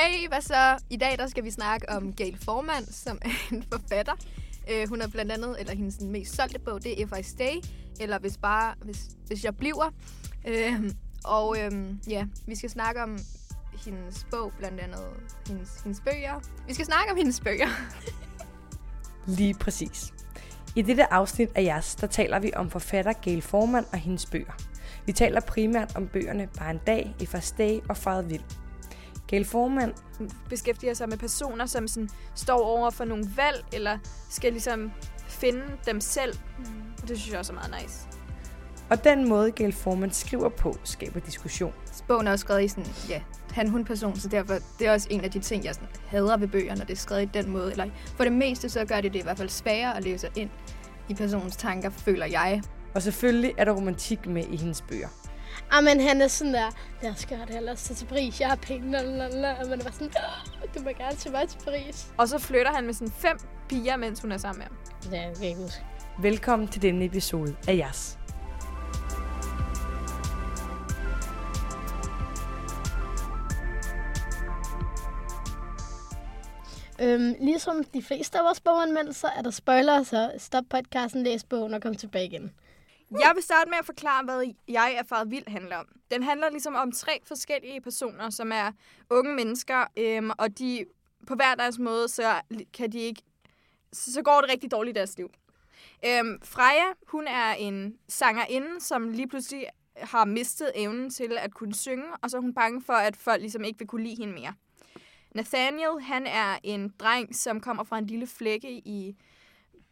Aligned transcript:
Hey, 0.00 0.28
hvad 0.28 0.40
så? 0.40 0.82
I 0.90 0.96
dag 0.96 1.18
der 1.18 1.26
skal 1.26 1.44
vi 1.44 1.50
snakke 1.50 1.88
om 1.88 2.12
Gail 2.12 2.38
Forman, 2.44 2.86
som 2.86 3.18
er 3.22 3.30
en 3.54 3.64
forfatter. 3.72 4.12
Uh, 4.70 4.88
hun 4.88 5.02
er 5.02 5.08
blandt 5.08 5.32
andet, 5.32 5.60
eller 5.60 5.74
hendes 5.74 6.00
mest 6.00 6.36
solgte 6.36 6.58
bog, 6.58 6.84
det 6.84 6.92
er 6.92 7.06
If 7.06 7.12
I 7.20 7.22
Stay, 7.22 7.54
eller 8.00 8.18
Hvis, 8.18 8.36
bare, 8.36 8.74
hvis, 8.84 9.08
hvis 9.26 9.44
jeg 9.44 9.56
bliver. 9.56 9.86
Uh, 10.48 10.84
og 11.24 11.56
um, 11.72 12.00
ja, 12.08 12.26
vi 12.46 12.54
skal 12.54 12.70
snakke 12.70 13.02
om 13.02 13.18
hendes 13.84 14.26
bog, 14.30 14.52
blandt 14.58 14.80
andet 14.80 15.00
hendes, 15.48 15.80
hendes 15.84 16.00
bøger. 16.00 16.40
Vi 16.66 16.74
skal 16.74 16.86
snakke 16.86 17.10
om 17.10 17.16
hendes 17.16 17.40
bøger. 17.40 17.68
Lige 19.38 19.54
præcis. 19.54 20.14
I 20.76 20.82
dette 20.82 21.12
afsnit 21.12 21.48
af 21.54 21.62
jeres, 21.62 21.94
der 21.94 22.06
taler 22.06 22.38
vi 22.38 22.52
om 22.56 22.70
forfatter 22.70 23.12
Gail 23.12 23.42
Forman 23.42 23.84
og 23.92 23.98
hendes 23.98 24.26
bøger. 24.26 24.52
Vi 25.06 25.12
taler 25.12 25.40
primært 25.40 25.96
om 25.96 26.08
bøgerne 26.08 26.48
Bare 26.58 26.70
en 26.70 26.80
dag, 26.86 27.14
If 27.20 27.34
I 27.34 27.40
Stay 27.40 27.78
og 27.88 27.96
Faret 27.96 28.30
Vild. 28.30 28.67
Gail 29.28 29.44
Forman 29.44 29.94
beskæftiger 30.48 30.94
sig 30.94 31.08
med 31.08 31.18
personer, 31.18 31.66
som 31.66 31.88
sådan 31.88 32.08
står 32.34 32.64
over 32.64 32.90
for 32.90 33.04
nogle 33.04 33.30
valg, 33.36 33.64
eller 33.72 33.98
skal 34.30 34.52
ligesom 34.52 34.92
finde 35.28 35.62
dem 35.86 36.00
selv. 36.00 36.38
Mm. 36.58 36.64
Og 37.02 37.08
det 37.08 37.18
synes 37.18 37.30
jeg 37.30 37.38
også 37.38 37.52
er 37.52 37.54
meget 37.54 37.74
nice. 37.82 38.08
Og 38.90 39.04
den 39.04 39.28
måde, 39.28 39.50
Gail 39.50 39.72
Forman 39.72 40.10
skriver 40.10 40.48
på, 40.48 40.76
skaber 40.84 41.20
diskussion. 41.20 41.72
Bogen 42.08 42.26
er 42.26 42.32
også 42.32 42.42
skrevet 42.42 42.64
i 42.64 42.68
sådan, 42.68 42.86
ja, 43.08 43.22
han-hun-person, 43.52 44.16
så 44.16 44.28
derfor 44.28 44.54
det 44.78 44.86
er 44.86 44.92
også 44.92 45.08
en 45.10 45.24
af 45.24 45.30
de 45.30 45.38
ting, 45.38 45.64
jeg 45.64 45.74
sådan, 45.74 45.88
hader 46.06 46.36
ved 46.36 46.48
bøger, 46.48 46.74
når 46.74 46.84
det 46.84 46.92
er 46.92 46.96
skrevet 46.96 47.22
i 47.22 47.30
den 47.34 47.50
måde. 47.50 47.70
Eller 47.70 47.86
for 48.16 48.24
det 48.24 48.32
meste, 48.32 48.68
så 48.68 48.84
gør 48.84 49.00
det 49.00 49.12
det 49.12 49.18
i 49.18 49.22
hvert 49.22 49.38
fald 49.38 49.48
sværere 49.48 49.96
at 49.96 50.04
leve 50.04 50.18
sig 50.18 50.30
ind 50.36 50.50
i 51.08 51.14
personens 51.14 51.56
tanker, 51.56 51.90
føler 51.90 52.26
jeg. 52.26 52.62
Og 52.94 53.02
selvfølgelig 53.02 53.54
er 53.58 53.64
der 53.64 53.72
romantik 53.72 54.26
med 54.26 54.44
i 54.50 54.56
hendes 54.56 54.82
bøger. 54.82 55.08
Ah, 55.70 55.84
men 55.84 56.00
han 56.00 56.22
er 56.22 56.28
sådan 56.28 56.54
der, 56.54 56.70
jeg 57.02 57.14
skal 57.16 57.38
det 57.48 57.56
ellers 57.56 57.82
til 57.82 58.06
Paris, 58.06 58.40
jeg 58.40 58.48
har 58.48 58.56
penge, 58.56 58.92
lalala. 58.92 59.52
og 59.60 59.68
man 59.68 59.80
var 59.84 59.90
sådan, 59.90 60.10
du 60.74 60.82
må 60.82 60.90
gerne 60.90 61.16
til 61.16 61.30
mig 61.32 61.48
til 61.48 61.58
Paris. 61.64 62.06
Og 62.16 62.28
så 62.28 62.38
flytter 62.38 62.72
han 62.72 62.84
med 62.84 62.94
sådan 62.94 63.10
fem 63.10 63.38
piger, 63.68 63.96
mens 63.96 64.20
hun 64.20 64.32
er 64.32 64.36
sammen 64.38 64.58
med 64.58 64.66
ham. 64.66 65.12
Ja, 65.12 65.26
jeg 65.26 65.36
kan 65.36 65.46
ikke 65.46 65.60
huske. 65.60 65.84
Velkommen 66.18 66.68
til 66.68 66.82
denne 66.82 67.04
episode 67.04 67.56
af 67.68 67.76
Jas. 67.76 68.18
Øhm, 77.00 77.34
ligesom 77.40 77.84
de 77.94 78.02
fleste 78.02 78.38
af 78.38 78.44
vores 78.44 78.60
boganmeldelser, 78.60 79.28
er 79.36 79.42
der 79.42 79.50
spoiler, 79.50 80.02
så 80.02 80.32
stop 80.38 80.64
podcasten, 80.70 81.22
læs 81.22 81.44
bogen 81.44 81.74
og 81.74 81.82
kom 81.82 81.94
tilbage 81.94 82.26
igen. 82.26 82.50
Jeg 83.10 83.32
vil 83.34 83.42
starte 83.42 83.70
med 83.70 83.78
at 83.78 83.86
forklare, 83.86 84.24
hvad 84.24 84.54
jeg 84.68 84.94
er 84.98 85.02
faret 85.02 85.30
vild 85.30 85.48
handler 85.48 85.76
om. 85.76 85.86
Den 86.10 86.22
handler 86.22 86.50
ligesom 86.50 86.74
om 86.74 86.92
tre 86.92 87.20
forskellige 87.24 87.80
personer, 87.80 88.30
som 88.30 88.52
er 88.52 88.72
unge 89.10 89.34
mennesker, 89.34 89.84
øhm, 89.96 90.30
og 90.38 90.58
de 90.58 90.84
på 91.26 91.34
hver 91.34 91.54
deres 91.54 91.78
måde, 91.78 92.08
så 92.08 92.40
kan 92.74 92.92
de 92.92 92.98
ikke, 92.98 93.22
så 93.92 94.22
går 94.22 94.40
det 94.40 94.50
rigtig 94.50 94.70
dårligt 94.70 94.96
i 94.96 94.98
deres 94.98 95.16
liv. 95.16 95.30
Øhm, 96.06 96.40
Freja, 96.42 96.92
hun 97.06 97.26
er 97.26 97.52
en 97.52 97.98
sangerinde, 98.08 98.80
som 98.80 99.10
lige 99.10 99.28
pludselig 99.28 99.66
har 99.96 100.24
mistet 100.24 100.72
evnen 100.74 101.10
til 101.10 101.38
at 101.38 101.54
kunne 101.54 101.74
synge, 101.74 102.04
og 102.22 102.30
så 102.30 102.36
er 102.36 102.40
hun 102.40 102.54
bange 102.54 102.82
for, 102.82 102.92
at 102.92 103.16
folk 103.16 103.40
ligesom 103.40 103.64
ikke 103.64 103.78
vil 103.78 103.88
kunne 103.88 104.04
lide 104.04 104.16
hende 104.16 104.34
mere. 104.34 104.54
Nathaniel, 105.34 106.00
han 106.02 106.26
er 106.26 106.58
en 106.62 106.94
dreng, 106.98 107.36
som 107.36 107.60
kommer 107.60 107.84
fra 107.84 107.98
en 107.98 108.06
lille 108.06 108.26
flække 108.26 108.70
i 108.70 109.16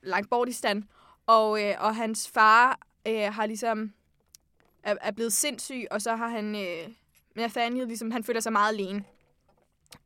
langt 0.03 0.31
bort 0.31 0.48
i 0.48 0.53
stand, 0.53 0.83
og, 1.27 1.64
øh, 1.64 1.75
og 1.78 1.97
hans 1.97 2.31
far 2.31 2.78
øh, 3.07 3.35
har 3.35 3.47
ligesom 3.47 3.93
er, 4.83 4.95
er 5.01 5.11
blevet 5.11 5.33
sindssyg, 5.33 5.85
og 5.91 6.03
så 6.03 6.17
har 6.17 6.29
han 6.29 6.55
øh, 6.55 6.89
Nathaniel 7.35 7.87
ligesom, 7.87 8.11
han 8.11 8.25
føler 8.25 8.41
sig 8.41 8.53
meget 8.53 8.72
alene. 8.72 9.05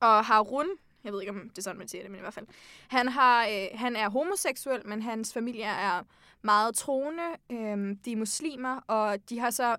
Og 0.00 0.25
Harun, 0.25 0.69
jeg 1.05 1.12
ved 1.12 1.21
ikke, 1.21 1.33
om 1.33 1.49
det 1.49 1.59
er 1.59 1.62
sådan, 1.62 1.78
man 1.78 1.89
siger 1.89 2.03
det, 2.03 2.10
men 2.10 2.19
i 2.19 2.21
hvert 2.21 2.34
fald. 2.34 2.47
Han, 2.89 3.09
har, 3.09 3.47
øh, 3.47 3.66
han 3.75 3.97
er 3.97 4.10
homoseksuel, 4.10 4.89
men 4.89 5.03
hans 5.03 5.33
familie 5.33 5.65
er 5.65 6.03
meget 6.43 6.75
troende. 6.75 7.22
Øh, 7.50 7.97
de 8.05 8.12
er 8.12 8.16
muslimer, 8.16 8.81
og 8.87 9.31
de 9.31 9.39
har 9.39 9.50
så 9.50 9.77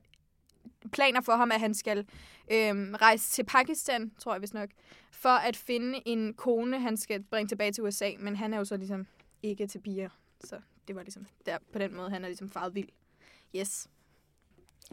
planer 0.91 1.21
for 1.21 1.33
ham, 1.33 1.51
at 1.51 1.59
han 1.59 1.73
skal 1.73 1.97
øh, 2.51 2.93
rejse 2.93 3.31
til 3.31 3.43
Pakistan, 3.43 4.11
tror 4.19 4.33
jeg 4.33 4.41
vist 4.41 4.53
nok, 4.53 4.69
for 5.11 5.29
at 5.29 5.57
finde 5.57 6.01
en 6.05 6.33
kone, 6.33 6.79
han 6.79 6.97
skal 6.97 7.23
bringe 7.23 7.47
tilbage 7.47 7.71
til 7.71 7.83
USA. 7.83 8.11
Men 8.19 8.35
han 8.35 8.53
er 8.53 8.57
jo 8.57 8.65
så 8.65 8.77
ligesom 8.77 9.07
ikke 9.43 9.67
til 9.67 9.79
piger, 9.79 10.09
så 10.43 10.59
det 10.87 10.95
var 10.95 11.03
ligesom 11.03 11.27
der, 11.45 11.57
på 11.73 11.79
den 11.79 11.95
måde, 11.95 12.09
han 12.09 12.23
er 12.23 12.27
ligesom 12.27 12.49
faret 12.49 12.75
vild. 12.75 12.89
Yes. 13.55 13.87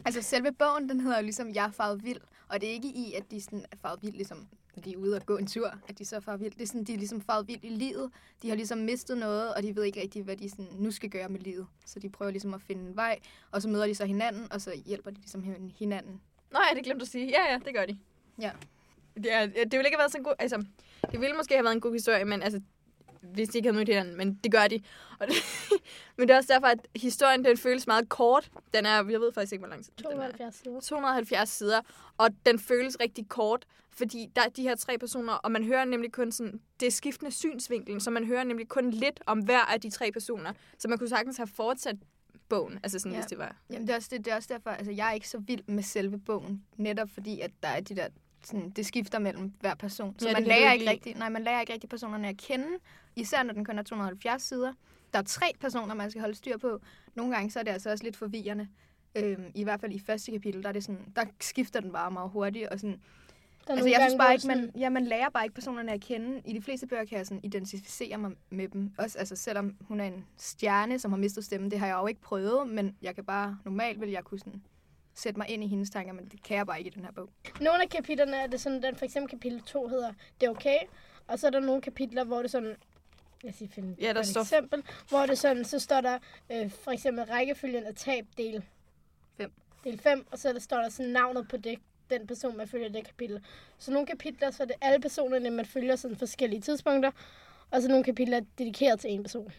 Altså 0.04 0.22
selve 0.22 0.52
bogen, 0.52 0.88
den 0.88 1.00
hedder 1.00 1.16
jo 1.16 1.22
ligesom 1.22 1.54
Jeg 1.54 1.64
er 1.64 1.70
farvet 1.70 2.04
vild, 2.04 2.20
og 2.48 2.60
det 2.60 2.68
er 2.68 2.72
ikke 2.72 2.88
i, 2.88 3.14
at 3.14 3.30
de 3.30 3.40
sådan 3.40 3.64
er 3.70 3.76
farvet 3.76 4.02
vild, 4.02 4.14
ligesom 4.14 4.48
når 4.78 4.82
de 4.82 4.92
er 4.92 4.96
ude 4.96 5.16
og 5.16 5.26
gå 5.26 5.36
en 5.36 5.46
tur, 5.46 5.72
at 5.88 5.98
de 5.98 6.04
så 6.04 6.16
er 6.16 6.20
farvet 6.20 6.40
vild. 6.40 6.52
Det 6.52 6.62
er 6.62 6.66
sådan, 6.66 6.84
de 6.84 6.92
er 6.92 6.96
ligesom 6.96 7.20
farvet 7.20 7.48
vild 7.48 7.64
i 7.64 7.68
livet. 7.68 8.10
De 8.42 8.48
har 8.48 8.56
ligesom 8.56 8.78
mistet 8.78 9.18
noget, 9.18 9.54
og 9.54 9.62
de 9.62 9.76
ved 9.76 9.84
ikke 9.84 10.00
rigtig, 10.00 10.22
hvad 10.22 10.36
de 10.36 10.50
sådan, 10.50 10.68
nu 10.72 10.90
skal 10.90 11.10
gøre 11.10 11.28
med 11.28 11.40
livet. 11.40 11.66
Så 11.86 11.98
de 11.98 12.08
prøver 12.08 12.30
ligesom 12.30 12.54
at 12.54 12.60
finde 12.60 12.82
en 12.88 12.96
vej, 12.96 13.18
og 13.50 13.62
så 13.62 13.68
møder 13.68 13.86
de 13.86 13.94
så 13.94 14.04
hinanden, 14.04 14.52
og 14.52 14.60
så 14.60 14.72
hjælper 14.86 15.10
de 15.10 15.16
ligesom 15.16 15.42
hinanden. 15.78 16.20
Nå 16.52 16.58
ja, 16.70 16.76
det 16.76 16.84
glemte 16.84 17.02
at 17.02 17.08
sige. 17.08 17.26
Ja, 17.26 17.52
ja, 17.52 17.58
det 17.64 17.74
gør 17.74 17.86
de. 17.86 17.98
Ja. 18.40 18.50
Det, 19.14 19.32
er, 19.32 19.46
det 19.46 19.56
ville 19.56 19.86
ikke 19.86 19.96
have 19.96 19.98
været 19.98 20.12
så 20.12 20.18
god... 20.18 20.34
Altså, 20.38 20.64
det 21.12 21.20
ville 21.20 21.36
måske 21.36 21.54
have 21.54 21.64
været 21.64 21.74
en 21.74 21.80
god 21.80 21.92
historie, 21.92 22.24
men 22.24 22.42
altså, 22.42 22.60
hvis 23.22 23.48
de 23.48 23.58
ikke 23.58 23.66
havde 23.66 23.76
mødt 23.76 23.88
hinanden, 23.88 24.16
men 24.16 24.34
det 24.44 24.52
gør 24.52 24.66
de. 24.66 24.80
Og 25.20 25.26
det, 25.26 25.36
men 26.16 26.28
det 26.28 26.34
er 26.34 26.38
også 26.38 26.52
derfor, 26.52 26.66
at 26.66 26.88
historien 26.96 27.44
den 27.44 27.56
føles 27.56 27.86
meget 27.86 28.08
kort. 28.08 28.50
Den 28.74 28.86
er, 28.86 28.94
jeg 28.94 29.20
ved 29.20 29.32
faktisk 29.32 29.52
ikke, 29.52 29.60
hvor 29.60 29.68
lang 29.68 29.84
tid 29.84 29.92
270 29.96 30.54
sider. 30.54 30.80
270 30.80 31.48
sider, 31.48 31.80
og 32.18 32.28
den 32.46 32.58
føles 32.58 32.96
rigtig 33.00 33.28
kort, 33.28 33.66
fordi 33.90 34.30
der 34.36 34.42
er 34.42 34.48
de 34.48 34.62
her 34.62 34.76
tre 34.76 34.98
personer, 34.98 35.32
og 35.32 35.52
man 35.52 35.64
hører 35.64 35.84
nemlig 35.84 36.12
kun 36.12 36.32
sådan, 36.32 36.60
det 36.80 36.86
er 36.86 36.90
skiftende 36.90 37.30
synsvinkel, 37.32 38.00
så 38.00 38.10
man 38.10 38.26
hører 38.26 38.44
nemlig 38.44 38.68
kun 38.68 38.90
lidt 38.90 39.20
om 39.26 39.38
hver 39.38 39.60
af 39.60 39.80
de 39.80 39.90
tre 39.90 40.12
personer, 40.12 40.52
så 40.78 40.88
man 40.88 40.98
kunne 40.98 41.08
sagtens 41.08 41.36
have 41.36 41.46
fortsat 41.46 41.96
bogen, 42.48 42.80
altså 42.82 42.98
sådan, 42.98 43.12
ja. 43.12 43.18
hvis 43.18 43.26
det 43.26 43.38
var. 43.38 43.56
Jamen, 43.70 43.86
det 43.86 43.92
er, 43.92 43.96
også, 43.96 44.08
det, 44.12 44.24
det 44.24 44.32
er 44.32 44.36
også 44.36 44.48
derfor, 44.52 44.70
altså 44.70 44.92
jeg 44.92 45.08
er 45.08 45.12
ikke 45.12 45.28
så 45.28 45.38
vild 45.38 45.62
med 45.66 45.82
selve 45.82 46.18
bogen, 46.18 46.64
netop 46.76 47.08
fordi, 47.14 47.40
at 47.40 47.50
der 47.62 47.68
er 47.68 47.80
de 47.80 47.96
der 47.96 48.08
sådan, 48.44 48.70
det 48.70 48.86
skifter 48.86 49.18
mellem 49.18 49.52
hver 49.60 49.74
person. 49.74 50.14
Så 50.18 50.28
ja, 50.28 50.34
man 50.34 50.44
lærer 50.44 50.72
ikke 50.72 50.90
rigtig, 50.90 51.14
nej, 51.14 51.28
man 51.28 51.42
lærer 51.44 51.60
ikke 51.60 51.72
rigtig 51.72 51.90
personerne 51.90 52.28
at 52.28 52.36
kende, 52.36 52.68
især 53.20 53.42
når 53.42 53.52
den 53.52 53.64
kun 53.64 53.78
er 53.78 53.82
270 53.82 54.42
sider. 54.42 54.72
Der 55.12 55.18
er 55.18 55.22
tre 55.22 55.46
personer, 55.60 55.94
man 55.94 56.10
skal 56.10 56.20
holde 56.20 56.34
styr 56.34 56.56
på. 56.56 56.80
Nogle 57.14 57.34
gange 57.34 57.50
så 57.50 57.58
er 57.58 57.62
det 57.62 57.70
altså 57.70 57.90
også 57.90 58.04
lidt 58.04 58.16
forvirrende. 58.16 58.68
Øhm, 59.14 59.50
I 59.54 59.64
hvert 59.64 59.80
fald 59.80 59.92
i 59.92 59.98
første 59.98 60.32
kapitel, 60.32 60.62
der, 60.62 60.68
er 60.68 60.72
det 60.72 60.84
sådan, 60.84 61.12
der 61.16 61.24
skifter 61.40 61.80
den 61.80 61.92
bare 61.92 62.10
meget 62.10 62.30
hurtigt. 62.30 62.68
Og 62.68 62.80
sådan, 62.80 63.00
altså, 63.68 63.88
jeg 63.88 64.00
synes 64.00 64.18
bare 64.18 64.34
ikke, 64.34 64.46
man, 64.46 64.72
ja, 64.78 64.88
man 64.90 65.04
lærer 65.04 65.30
bare 65.30 65.44
ikke 65.44 65.54
personerne 65.54 65.92
at 65.92 66.00
kende. 66.00 66.42
I 66.44 66.52
de 66.52 66.62
fleste 66.62 66.86
bøger 66.86 67.04
kan 67.04 67.18
jeg 67.18 67.26
sådan 67.26 67.40
identificere 67.42 68.18
mig 68.18 68.32
med 68.50 68.68
dem. 68.68 68.92
Også 68.98 69.18
altså, 69.18 69.36
selvom 69.36 69.76
hun 69.80 70.00
er 70.00 70.04
en 70.04 70.26
stjerne, 70.36 70.98
som 70.98 71.12
har 71.12 71.18
mistet 71.18 71.44
stemmen. 71.44 71.70
Det 71.70 71.78
har 71.78 71.86
jeg 71.86 71.98
jo 72.02 72.06
ikke 72.06 72.20
prøvet, 72.20 72.68
men 72.68 72.96
jeg 73.02 73.14
kan 73.14 73.24
bare, 73.24 73.58
normalt 73.64 74.00
vil 74.00 74.10
jeg 74.10 74.24
kunne 74.24 74.38
sådan 74.38 74.62
sætte 75.14 75.38
mig 75.38 75.48
ind 75.48 75.64
i 75.64 75.66
hendes 75.66 75.90
tanker, 75.90 76.12
men 76.12 76.28
det 76.28 76.42
kan 76.42 76.56
jeg 76.56 76.66
bare 76.66 76.78
ikke 76.78 76.90
i 76.90 76.94
den 76.94 77.04
her 77.04 77.12
bog. 77.12 77.30
Nogle 77.60 77.82
af 77.82 77.88
kapitlerne 77.88 78.36
er 78.36 78.46
det 78.46 78.60
sådan, 78.60 78.82
den 78.82 78.96
for 78.96 79.04
eksempel 79.04 79.30
kapitel 79.30 79.60
2 79.60 79.88
hedder, 79.88 80.12
det 80.40 80.46
er 80.46 80.50
okay, 80.50 80.78
og 81.26 81.38
så 81.38 81.46
er 81.46 81.50
der 81.50 81.60
nogle 81.60 81.82
kapitler, 81.82 82.24
hvor 82.24 82.42
det 82.42 82.50
sådan, 82.50 82.76
jeg 83.44 83.54
siger 83.54 83.68
finde 83.74 83.96
ja, 84.00 84.12
der 84.12 84.20
et 84.20 84.26
står... 84.26 84.40
eksempel, 84.40 84.82
hvor 85.08 85.26
det 85.26 85.38
sådan, 85.38 85.64
så 85.64 85.78
står 85.78 86.00
der 86.00 86.18
øh, 86.52 86.70
for 86.70 86.90
eksempel 86.90 87.24
rækkefølgen 87.24 87.84
af 87.84 87.94
tab 87.94 88.26
del 88.36 88.62
5. 89.36 89.52
Del 89.84 90.00
5, 90.00 90.26
og 90.30 90.38
så 90.38 90.52
der 90.52 90.60
står 90.60 90.76
der 90.76 90.88
sådan 90.88 91.12
navnet 91.12 91.48
på 91.48 91.56
det, 91.56 91.78
den 92.10 92.26
person, 92.26 92.56
man 92.56 92.68
følger 92.68 92.88
det 92.88 93.06
kapitel. 93.06 93.44
Så 93.78 93.90
nogle 93.90 94.06
kapitler, 94.06 94.50
så 94.50 94.62
er 94.62 94.66
det 94.66 94.76
alle 94.80 95.00
personerne, 95.00 95.50
man 95.50 95.66
følger 95.66 95.96
sådan 95.96 96.16
forskellige 96.16 96.60
tidspunkter, 96.60 97.10
og 97.70 97.82
så 97.82 97.88
nogle 97.88 98.04
kapitler 98.04 98.36
er 98.36 98.44
dedikeret 98.58 99.00
til 99.00 99.10
en 99.10 99.22
person. 99.22 99.52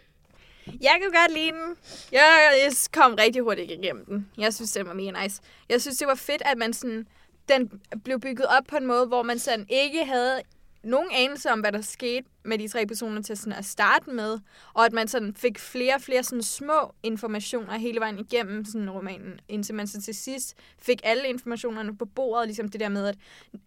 Jeg 0.67 0.97
kan 1.01 1.11
godt 1.11 1.33
lide 1.33 1.51
den. 1.51 1.75
Jeg, 2.11 2.51
jeg 2.63 2.71
kom 2.91 3.13
rigtig 3.13 3.41
hurtigt 3.41 3.71
igennem 3.71 4.05
den. 4.05 4.31
Jeg 4.37 4.53
synes, 4.53 4.71
det 4.71 4.85
var 4.85 4.93
mega 4.93 5.23
nice. 5.23 5.41
Jeg 5.69 5.81
synes, 5.81 5.97
det 5.97 6.07
var 6.07 6.15
fedt, 6.15 6.41
at 6.45 6.57
man 6.57 6.73
sådan, 6.73 7.07
den 7.49 7.81
blev 8.03 8.19
bygget 8.19 8.47
op 8.57 8.63
på 8.67 8.77
en 8.77 8.85
måde, 8.85 9.05
hvor 9.05 9.23
man 9.23 9.39
sådan 9.39 9.65
ikke 9.69 10.05
havde 10.05 10.41
nogen 10.83 11.09
anelse 11.13 11.51
om, 11.51 11.59
hvad 11.59 11.71
der 11.71 11.81
skete 11.81 12.27
med 12.45 12.57
de 12.57 12.67
tre 12.67 12.85
personer 12.85 13.21
til 13.21 13.37
sådan 13.37 13.53
at 13.53 13.65
starte 13.65 14.09
med, 14.09 14.39
og 14.73 14.85
at 14.85 14.93
man 14.93 15.07
sådan 15.07 15.33
fik 15.35 15.59
flere 15.59 15.95
og 15.95 16.01
flere 16.01 16.23
sådan 16.23 16.43
små 16.43 16.93
informationer 17.03 17.77
hele 17.77 17.99
vejen 17.99 18.19
igennem 18.19 18.65
sådan 18.65 18.89
romanen, 18.89 19.39
indtil 19.47 19.75
man 19.75 19.87
så 19.87 20.01
til 20.01 20.15
sidst 20.15 20.55
fik 20.77 21.01
alle 21.03 21.27
informationerne 21.27 21.97
på 21.97 22.05
bordet, 22.05 22.47
ligesom 22.47 22.69
det 22.69 22.79
der 22.79 22.89
med, 22.89 23.07
at 23.07 23.17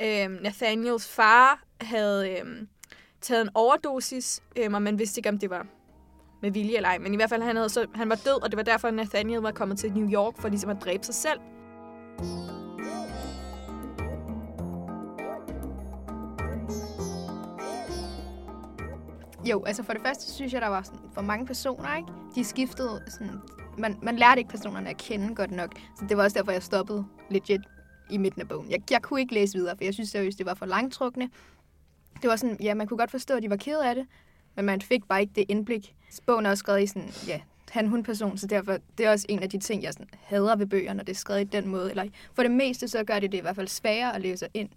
øh, 0.00 0.42
Nathaniels 0.42 1.08
far 1.08 1.62
havde 1.80 2.30
øh, 2.30 2.66
taget 3.20 3.42
en 3.42 3.50
overdosis, 3.54 4.42
øh, 4.56 4.74
og 4.74 4.82
man 4.82 4.98
vidste 4.98 5.18
ikke, 5.18 5.28
om 5.28 5.38
det 5.38 5.50
var 5.50 5.66
med 6.42 6.50
vilje 6.50 6.76
eller 6.76 6.88
ej. 6.88 6.98
Men 6.98 7.12
i 7.12 7.16
hvert 7.16 7.30
fald, 7.30 7.42
han, 7.42 7.56
havde 7.56 7.68
så, 7.68 7.86
han 7.94 8.08
var 8.08 8.20
død, 8.24 8.42
og 8.42 8.50
det 8.50 8.56
var 8.56 8.62
derfor, 8.62 8.88
at 8.88 8.94
Nathaniel 8.94 9.40
var 9.40 9.52
kommet 9.52 9.78
til 9.78 9.92
New 9.92 10.12
York 10.12 10.40
for 10.40 10.48
ligesom 10.48 10.70
at 10.70 10.76
dræbe 10.84 11.04
sig 11.04 11.14
selv. 11.14 11.40
Jo, 19.50 19.64
altså 19.64 19.82
for 19.82 19.92
det 19.92 20.02
første 20.02 20.32
synes 20.32 20.52
jeg, 20.52 20.60
der 20.60 20.68
var 20.68 20.82
sådan 20.82 21.00
for 21.14 21.22
mange 21.22 21.46
personer, 21.46 21.96
ikke? 21.96 22.08
De 22.34 22.44
skiftede 22.44 23.02
sådan... 23.08 23.40
Man, 23.78 23.98
man 24.02 24.16
lærte 24.16 24.38
ikke 24.38 24.50
personerne 24.50 24.90
at 24.90 24.96
kende 24.96 25.34
godt 25.34 25.50
nok. 25.50 25.72
Så 25.98 26.04
det 26.08 26.16
var 26.16 26.22
også 26.24 26.38
derfor, 26.38 26.52
jeg 26.52 26.62
stoppede 26.62 27.04
legit 27.30 27.60
i 28.10 28.18
midten 28.18 28.40
af 28.40 28.48
bogen. 28.48 28.70
Jeg, 28.70 28.80
jeg 28.90 29.02
kunne 29.02 29.20
ikke 29.20 29.34
læse 29.34 29.58
videre, 29.58 29.76
for 29.76 29.84
jeg 29.84 29.94
synes 29.94 30.10
seriøst, 30.10 30.38
det 30.38 30.46
var 30.46 30.54
for 30.54 30.66
langtrukne. 30.66 31.30
det 32.22 32.30
var 32.30 32.36
sådan, 32.36 32.56
ja, 32.60 32.74
man 32.74 32.86
kunne 32.86 32.98
godt 32.98 33.10
forstå, 33.10 33.34
at 33.34 33.42
de 33.42 33.50
var 33.50 33.56
kede 33.56 33.88
af 33.88 33.94
det, 33.94 34.06
men 34.54 34.64
man 34.64 34.80
fik 34.80 35.04
bare 35.08 35.20
ikke 35.20 35.32
det 35.36 35.44
indblik. 35.48 35.94
Bogen 36.26 36.46
er 36.46 36.50
også 36.50 36.60
skrevet 36.60 36.82
i 36.82 36.86
sådan, 36.86 37.10
ja, 37.26 37.40
han-hun-person, 37.70 38.38
så 38.38 38.46
derfor 38.46 38.76
det 38.98 39.06
er 39.06 39.10
også 39.10 39.26
en 39.28 39.42
af 39.42 39.50
de 39.50 39.58
ting, 39.58 39.82
jeg 39.82 39.92
sådan 39.92 40.08
hader 40.20 40.56
ved 40.56 40.66
bøger, 40.66 40.92
når 40.92 41.04
det 41.04 41.12
er 41.12 41.18
skrevet 41.18 41.40
i 41.40 41.44
den 41.44 41.68
måde. 41.68 41.90
Eller 41.90 42.04
for 42.34 42.42
det 42.42 42.50
meste, 42.50 42.88
så 42.88 43.04
gør 43.04 43.18
det 43.18 43.32
det 43.32 43.38
i 43.38 43.40
hvert 43.40 43.56
fald 43.56 43.68
sværere 43.68 44.14
at 44.14 44.20
læse 44.20 44.46
ind 44.54 44.68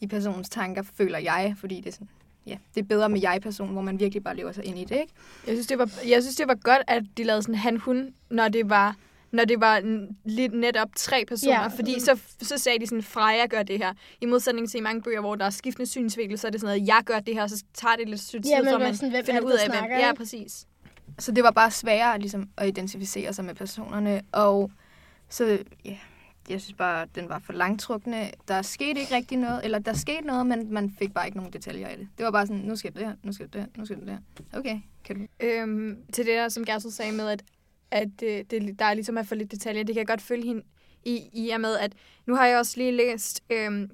i 0.00 0.06
personens 0.06 0.48
tanker, 0.48 0.82
føler 0.82 1.18
jeg, 1.18 1.54
fordi 1.58 1.76
det 1.76 1.86
er 1.86 1.92
sådan, 1.92 2.08
ja, 2.46 2.56
det 2.74 2.80
er 2.80 2.84
bedre 2.86 3.08
med 3.08 3.20
jeg-person, 3.20 3.72
hvor 3.72 3.82
man 3.82 4.00
virkelig 4.00 4.24
bare 4.24 4.36
lever 4.36 4.52
sig 4.52 4.64
ind 4.64 4.78
i 4.78 4.84
det, 4.84 5.00
ikke? 5.00 5.12
Jeg 5.46 5.54
synes, 5.54 5.66
det 5.66 5.78
var, 5.78 5.90
jeg 6.08 6.22
synes, 6.22 6.36
det 6.36 6.48
var 6.48 6.54
godt, 6.54 6.82
at 6.86 7.02
de 7.16 7.24
lavede 7.24 7.42
sådan 7.42 7.54
han-hun, 7.54 8.14
når 8.30 8.48
det 8.48 8.70
var 8.70 8.94
når 9.30 9.44
det 9.44 9.60
var 9.60 10.02
lidt 10.24 10.52
netop 10.52 10.88
tre 10.96 11.24
personer, 11.28 11.52
Ja. 11.62 11.66
fordi 11.66 12.00
så, 12.00 12.18
så 12.42 12.58
sagde 12.58 12.78
de 12.78 12.86
sådan, 12.86 13.02
Freja 13.02 13.46
gør 13.46 13.62
det 13.62 13.78
her. 13.78 13.92
I 14.20 14.26
modsætning 14.26 14.70
til 14.70 14.78
i 14.78 14.80
mange 14.80 15.02
bøger, 15.02 15.20
hvor 15.20 15.34
der 15.34 15.44
er 15.44 15.50
skiftende 15.50 15.90
synsvinkel, 15.90 16.38
så 16.38 16.46
er 16.46 16.50
det 16.50 16.60
sådan 16.60 16.76
noget, 16.76 16.88
jeg 16.88 17.02
gør 17.06 17.20
det 17.20 17.34
her, 17.34 17.42
og 17.42 17.50
så 17.50 17.64
tager 17.74 17.96
det 17.96 18.08
lidt 18.08 18.20
tid, 18.20 18.40
Ja, 18.40 18.62
men 18.62 18.68
hvad 18.68 18.78
man 18.78 18.96
sådan, 18.96 19.10
hvem 19.10 19.24
finder 19.24 19.40
er 19.40 19.44
ud 19.44 19.52
af, 19.52 19.70
hvem. 19.70 19.90
Ja, 19.90 20.12
præcis. 20.16 20.66
Så 21.18 21.32
det 21.32 21.44
var 21.44 21.50
bare 21.50 21.70
sværere 21.70 22.18
ligesom, 22.18 22.48
at 22.56 22.68
identificere 22.68 23.32
sig 23.32 23.44
med 23.44 23.54
personerne, 23.54 24.22
og 24.32 24.70
så, 25.28 25.58
ja, 25.84 25.96
jeg 26.48 26.60
synes 26.60 26.76
bare, 26.76 27.02
at 27.02 27.08
den 27.14 27.28
var 27.28 27.38
for 27.38 27.52
langtrukkende. 27.52 28.30
Der 28.48 28.62
skete 28.62 29.00
ikke 29.00 29.14
rigtig 29.14 29.38
noget, 29.38 29.64
eller 29.64 29.78
der 29.78 29.92
skete 29.92 30.26
noget, 30.26 30.46
men 30.46 30.72
man 30.72 30.94
fik 30.98 31.14
bare 31.14 31.26
ikke 31.26 31.38
nogen 31.38 31.52
detaljer 31.52 31.88
i 31.88 31.96
det. 31.96 32.08
Det 32.18 32.24
var 32.24 32.30
bare 32.30 32.46
sådan, 32.46 32.62
nu 32.62 32.76
skal 32.76 32.94
det 32.94 33.06
her, 33.06 33.14
nu 33.22 33.32
skal 33.32 33.46
det 33.52 33.60
her, 33.60 33.68
nu 33.76 33.84
skal 33.84 34.00
det 34.00 34.06
der. 34.06 34.18
Okay, 34.58 34.80
kan 35.04 35.18
du? 35.18 35.46
Øhm, 35.46 36.02
til 36.12 36.26
det 36.26 36.34
der, 36.34 36.48
som 36.48 36.64
Gertrud 36.64 36.90
sagde 36.90 37.12
med, 37.12 37.28
at, 37.28 37.44
at 37.90 38.22
øh, 38.22 38.44
det, 38.50 38.78
der 38.78 38.84
er 38.84 38.94
ligesom 38.94 39.18
er 39.18 39.22
for 39.22 39.34
lidt 39.34 39.50
detaljer, 39.50 39.82
det 39.82 39.94
kan 39.94 40.00
jeg 40.00 40.06
godt 40.06 40.22
følge 40.22 40.46
hende 40.46 40.62
i, 41.04 41.30
i 41.32 41.50
og 41.50 41.60
med, 41.60 41.76
at 41.78 41.92
nu 42.26 42.34
har 42.34 42.46
jeg 42.46 42.58
også 42.58 42.74
lige 42.76 42.92
læst, 42.92 43.42
øhm, 43.50 43.90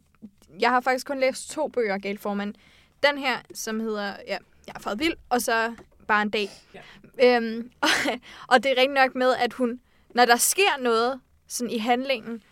jeg 0.61 0.71
har 0.71 0.81
faktisk 0.81 1.07
kun 1.07 1.21
læst 1.21 1.51
to 1.51 1.69
bøger, 1.69 1.99
Galt 1.99 2.21
Formand. 2.21 2.55
Den 3.03 3.19
her, 3.19 3.37
som 3.55 3.81
hedder, 3.81 4.17
ja, 4.27 4.39
jeg 4.67 4.75
er 4.75 4.81
faret 4.81 4.99
vild, 4.99 5.15
og 5.29 5.43
så 5.43 5.75
bare 6.09 6.23
en 6.23 6.31
dag. 6.31 6.49
Ja. 6.75 7.37
Øhm, 7.37 7.71
og, 7.81 7.89
og 8.53 8.63
det 8.63 8.71
er 8.71 8.77
rigtig 8.77 8.95
nok 8.95 9.15
med, 9.15 9.35
at 9.39 9.53
hun, 9.53 9.81
når 10.15 10.25
der 10.25 10.37
sker 10.37 10.81
noget 10.81 11.21
sådan 11.53 11.71
i 11.71 11.79
handlingen, 11.79 12.43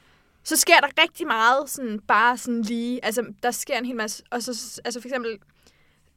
så 0.44 0.56
sker 0.56 0.80
der 0.80 1.02
rigtig 1.02 1.26
meget 1.26 1.70
sådan 1.70 2.00
bare 2.08 2.38
sådan 2.38 2.62
lige, 2.62 3.04
altså 3.04 3.24
der 3.42 3.50
sker 3.50 3.78
en 3.78 3.86
hel 3.86 3.96
masse, 3.96 4.22
og 4.30 4.42
så, 4.42 4.80
altså 4.84 5.00
for 5.00 5.08
eksempel 5.08 5.38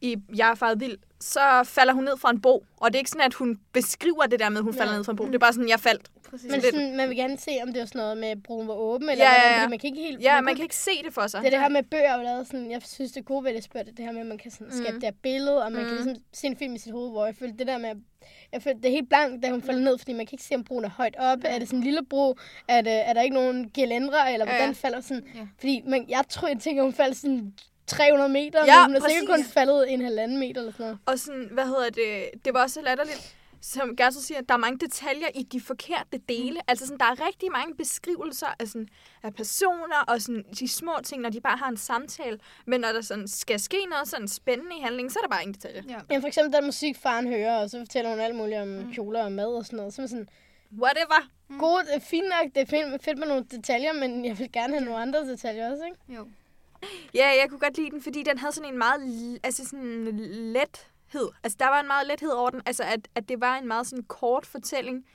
i 0.03 0.15
Jeg 0.37 0.49
er 0.49 0.55
faret 0.55 0.79
vild, 0.79 0.97
så 1.19 1.63
falder 1.65 1.93
hun 1.93 2.03
ned 2.03 2.17
fra 2.17 2.29
en 2.29 2.41
bro. 2.41 2.65
Og 2.77 2.87
det 2.93 2.95
er 2.95 2.99
ikke 2.99 3.09
sådan, 3.09 3.25
at 3.25 3.33
hun 3.33 3.59
beskriver 3.73 4.23
det 4.31 4.39
der 4.39 4.49
med, 4.49 4.57
at 4.57 4.63
hun 4.63 4.71
Nej. 4.73 4.77
falder 4.77 4.95
ned 4.95 5.03
fra 5.03 5.11
en 5.11 5.15
bro. 5.15 5.25
Det 5.25 5.35
er 5.35 5.39
bare 5.39 5.53
sådan, 5.53 5.69
jeg 5.69 5.79
faldt. 5.79 6.09
Præcis. 6.29 6.51
Men 6.51 6.61
sådan, 6.61 6.97
man 6.97 7.09
vil 7.09 7.17
gerne 7.17 7.37
se, 7.37 7.51
om 7.63 7.73
det 7.73 7.79
var 7.79 7.85
sådan 7.85 7.99
noget 7.99 8.17
med, 8.17 8.27
at 8.27 8.43
broen 8.43 8.67
var 8.67 8.73
åben, 8.73 9.09
eller 9.09 9.25
Ja, 9.25 9.31
ja, 9.31 9.49
ja. 9.53 9.57
fordi 9.61 9.69
man 9.69 9.79
kan 9.79 9.87
ikke 9.87 10.01
helt... 10.01 10.21
Ja, 10.21 10.33
man 10.35 10.43
man 10.43 10.51
kunne- 10.51 10.55
kan 10.57 10.63
ikke 10.63 10.75
se 10.75 10.91
det 11.05 11.13
for 11.13 11.27
sig. 11.27 11.39
Det 11.41 11.47
er 11.47 11.51
det 11.51 11.59
her 11.59 11.69
med 11.69 11.83
bøger, 11.83 12.13
og 12.17 12.23
lavet 12.23 12.47
sådan, 12.47 12.71
jeg 12.71 12.81
synes, 12.85 13.11
det 13.11 13.25
gode 13.25 13.43
ved 13.43 13.53
det 13.53 13.63
spørg, 13.63 13.85
det 13.85 14.05
her 14.05 14.11
med, 14.11 14.21
at 14.21 14.27
man 14.27 14.37
kan 14.37 14.51
sådan 14.51 14.71
skabe 14.71 14.91
Mm. 14.93 14.99
det 15.01 15.03
her 15.03 15.15
billede, 15.23 15.63
og 15.65 15.71
man 15.71 15.81
kan 15.85 15.89
Mm. 15.91 15.95
ligesom 16.03 16.23
se 16.33 16.47
en 16.47 16.57
film 16.57 16.75
i 16.75 16.77
sit 16.79 16.91
hoved, 16.91 17.11
hvor 17.11 17.25
jeg 17.25 17.35
følte 17.35 17.57
det 17.57 17.67
der 17.67 17.77
med, 17.77 17.89
at- 17.89 17.97
jeg 18.51 18.61
følte, 18.61 18.81
det 18.81 18.85
er 18.87 18.91
helt 18.91 19.09
blankt, 19.09 19.43
da 19.43 19.49
hun 19.49 19.61
falder 19.61 19.81
ned, 19.81 19.97
fordi 19.97 20.13
man 20.13 20.25
kan 20.25 20.33
ikke 20.33 20.43
se, 20.43 20.55
om 20.55 20.63
broen 20.63 20.85
er 20.85 20.89
højt 20.89 21.15
oppe. 21.19 21.47
Er 21.47 21.59
det 21.59 21.67
sådan 21.67 21.79
en 21.79 21.83
lille 21.83 22.05
bro? 22.09 22.35
Er, 22.67 22.81
det, 22.81 23.07
er 23.09 23.13
der 23.13 23.21
ikke 23.21 23.33
nogen 23.35 23.71
gelændre, 23.73 24.33
eller 24.33 24.45
Ja, 24.45 24.51
hvordan 24.51 24.69
ja. 24.69 24.73
falder 24.87 25.01
sådan? 25.01 25.23
Ja. 25.35 25.47
Fordi 25.59 25.81
man, 25.87 26.05
jeg 26.09 26.23
tror, 26.29 26.47
jeg 26.47 26.59
tænker, 26.59 26.83
hun 26.83 26.93
faldt 26.93 27.17
sådan 27.17 27.53
300 27.93 28.29
meter, 28.29 28.65
Ja, 28.65 28.87
men 28.87 28.95
hun 28.95 29.03
er 29.03 29.09
sikkert 29.09 29.27
kun 29.35 29.43
faldet 29.45 29.93
en 29.93 30.01
halvanden 30.01 30.39
meter 30.39 30.61
eller 30.61 30.71
sådan 30.71 30.83
noget. 30.85 30.99
Og 31.05 31.19
sådan, 31.19 31.49
hvad 31.51 31.65
hedder 31.65 31.89
det, 31.89 32.45
det 32.45 32.53
var 32.53 32.61
også 32.61 32.73
så 32.73 32.81
latterligt, 32.81 33.35
som 33.61 33.95
Gertrud 33.95 34.21
siger, 34.21 34.41
der 34.41 34.53
er 34.53 34.57
mange 34.57 34.79
detaljer 34.79 35.27
i 35.35 35.43
de 35.43 35.61
forkerte 35.61 36.17
dele. 36.29 36.59
Altså 36.67 36.85
sådan, 36.85 36.99
der 36.99 37.05
er 37.05 37.25
rigtig 37.27 37.51
mange 37.51 37.75
beskrivelser 37.75 38.47
af, 38.59 38.67
sådan, 38.67 38.87
af 39.23 39.33
personer 39.35 40.03
og 40.07 40.21
sådan, 40.21 40.43
de 40.59 40.67
små 40.67 40.91
ting, 41.03 41.21
når 41.21 41.29
de 41.29 41.41
bare 41.41 41.57
har 41.57 41.69
en 41.69 41.77
samtale. 41.77 42.39
Men 42.65 42.81
når 42.81 42.91
der 42.91 43.01
sådan, 43.01 43.27
skal 43.27 43.59
ske 43.59 43.77
noget 43.89 44.07
sådan 44.07 44.27
spændende 44.27 44.75
i 44.77 44.81
handlingen, 44.81 45.11
så 45.11 45.19
er 45.19 45.23
der 45.23 45.29
bare 45.29 45.41
ingen 45.41 45.53
detaljer. 45.53 45.83
Ja. 45.89 45.99
Men 46.09 46.21
for 46.21 46.27
eksempel 46.27 46.53
den 46.53 46.65
musik, 46.65 46.97
faren 46.97 47.27
hører, 47.27 47.57
og 47.57 47.69
så 47.69 47.79
fortæller 47.79 48.09
hun 48.11 48.19
alt 48.19 48.35
muligt 48.35 48.59
om 48.59 48.91
kjoler 48.93 49.23
og 49.23 49.31
mad 49.31 49.45
og 49.45 49.65
sådan 49.65 49.77
noget. 49.77 49.93
Så 49.93 50.01
er 50.01 50.07
sådan, 50.07 50.29
Whatever. 50.81 51.29
det 51.85 51.95
er 51.95 51.99
fint 51.99 52.25
nok, 52.25 52.55
det 52.55 52.61
er 52.61 52.97
fedt 53.01 53.17
med 53.17 53.27
nogle 53.27 53.45
detaljer, 53.51 53.93
men 53.93 54.25
jeg 54.25 54.39
vil 54.39 54.51
gerne 54.51 54.73
have 54.73 54.85
nogle 54.85 55.01
andre 55.01 55.19
detaljer 55.19 55.71
også, 55.71 55.83
ikke? 55.85 55.97
Jo. 56.09 56.27
Ja, 57.19 57.27
jeg 57.27 57.45
kunne 57.49 57.59
godt 57.59 57.77
lide 57.77 57.91
den, 57.91 58.01
fordi 58.01 58.23
den 58.23 58.37
havde 58.37 58.51
sådan 58.51 58.69
en 58.69 58.77
meget, 58.77 59.39
altså 59.43 59.65
sådan 59.65 60.05
lethed. 60.29 61.29
Altså, 61.43 61.57
der 61.59 61.67
var 61.67 61.79
en 61.79 61.87
meget 61.87 62.07
lethed 62.07 62.31
over 62.31 62.49
den. 62.49 62.61
Altså, 62.65 62.83
at, 62.83 63.07
at 63.15 63.29
det 63.29 63.41
var 63.41 63.57
en 63.57 63.67
meget 63.67 63.87
sådan 63.87 64.03
kort 64.03 64.45
fortælling. 64.45 65.05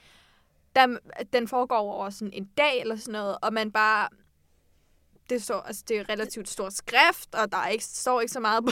Der, 0.76 0.98
at 1.12 1.32
den 1.32 1.48
foregår 1.48 1.76
over 1.76 2.10
sådan 2.10 2.32
en 2.32 2.44
dag 2.56 2.80
eller 2.80 2.96
sådan 2.96 3.12
noget, 3.12 3.36
og 3.42 3.52
man 3.52 3.72
bare... 3.72 4.08
Det, 5.30 5.42
står, 5.42 5.60
altså, 5.60 5.84
det 5.88 5.96
er 5.98 6.08
relativt 6.08 6.48
stor 6.48 6.70
skrift, 6.70 7.34
og 7.34 7.52
der 7.52 7.58
er 7.58 7.68
ikke, 7.68 7.84
står 7.84 8.20
ikke 8.20 8.32
så 8.32 8.40
meget 8.40 8.64
på 8.64 8.70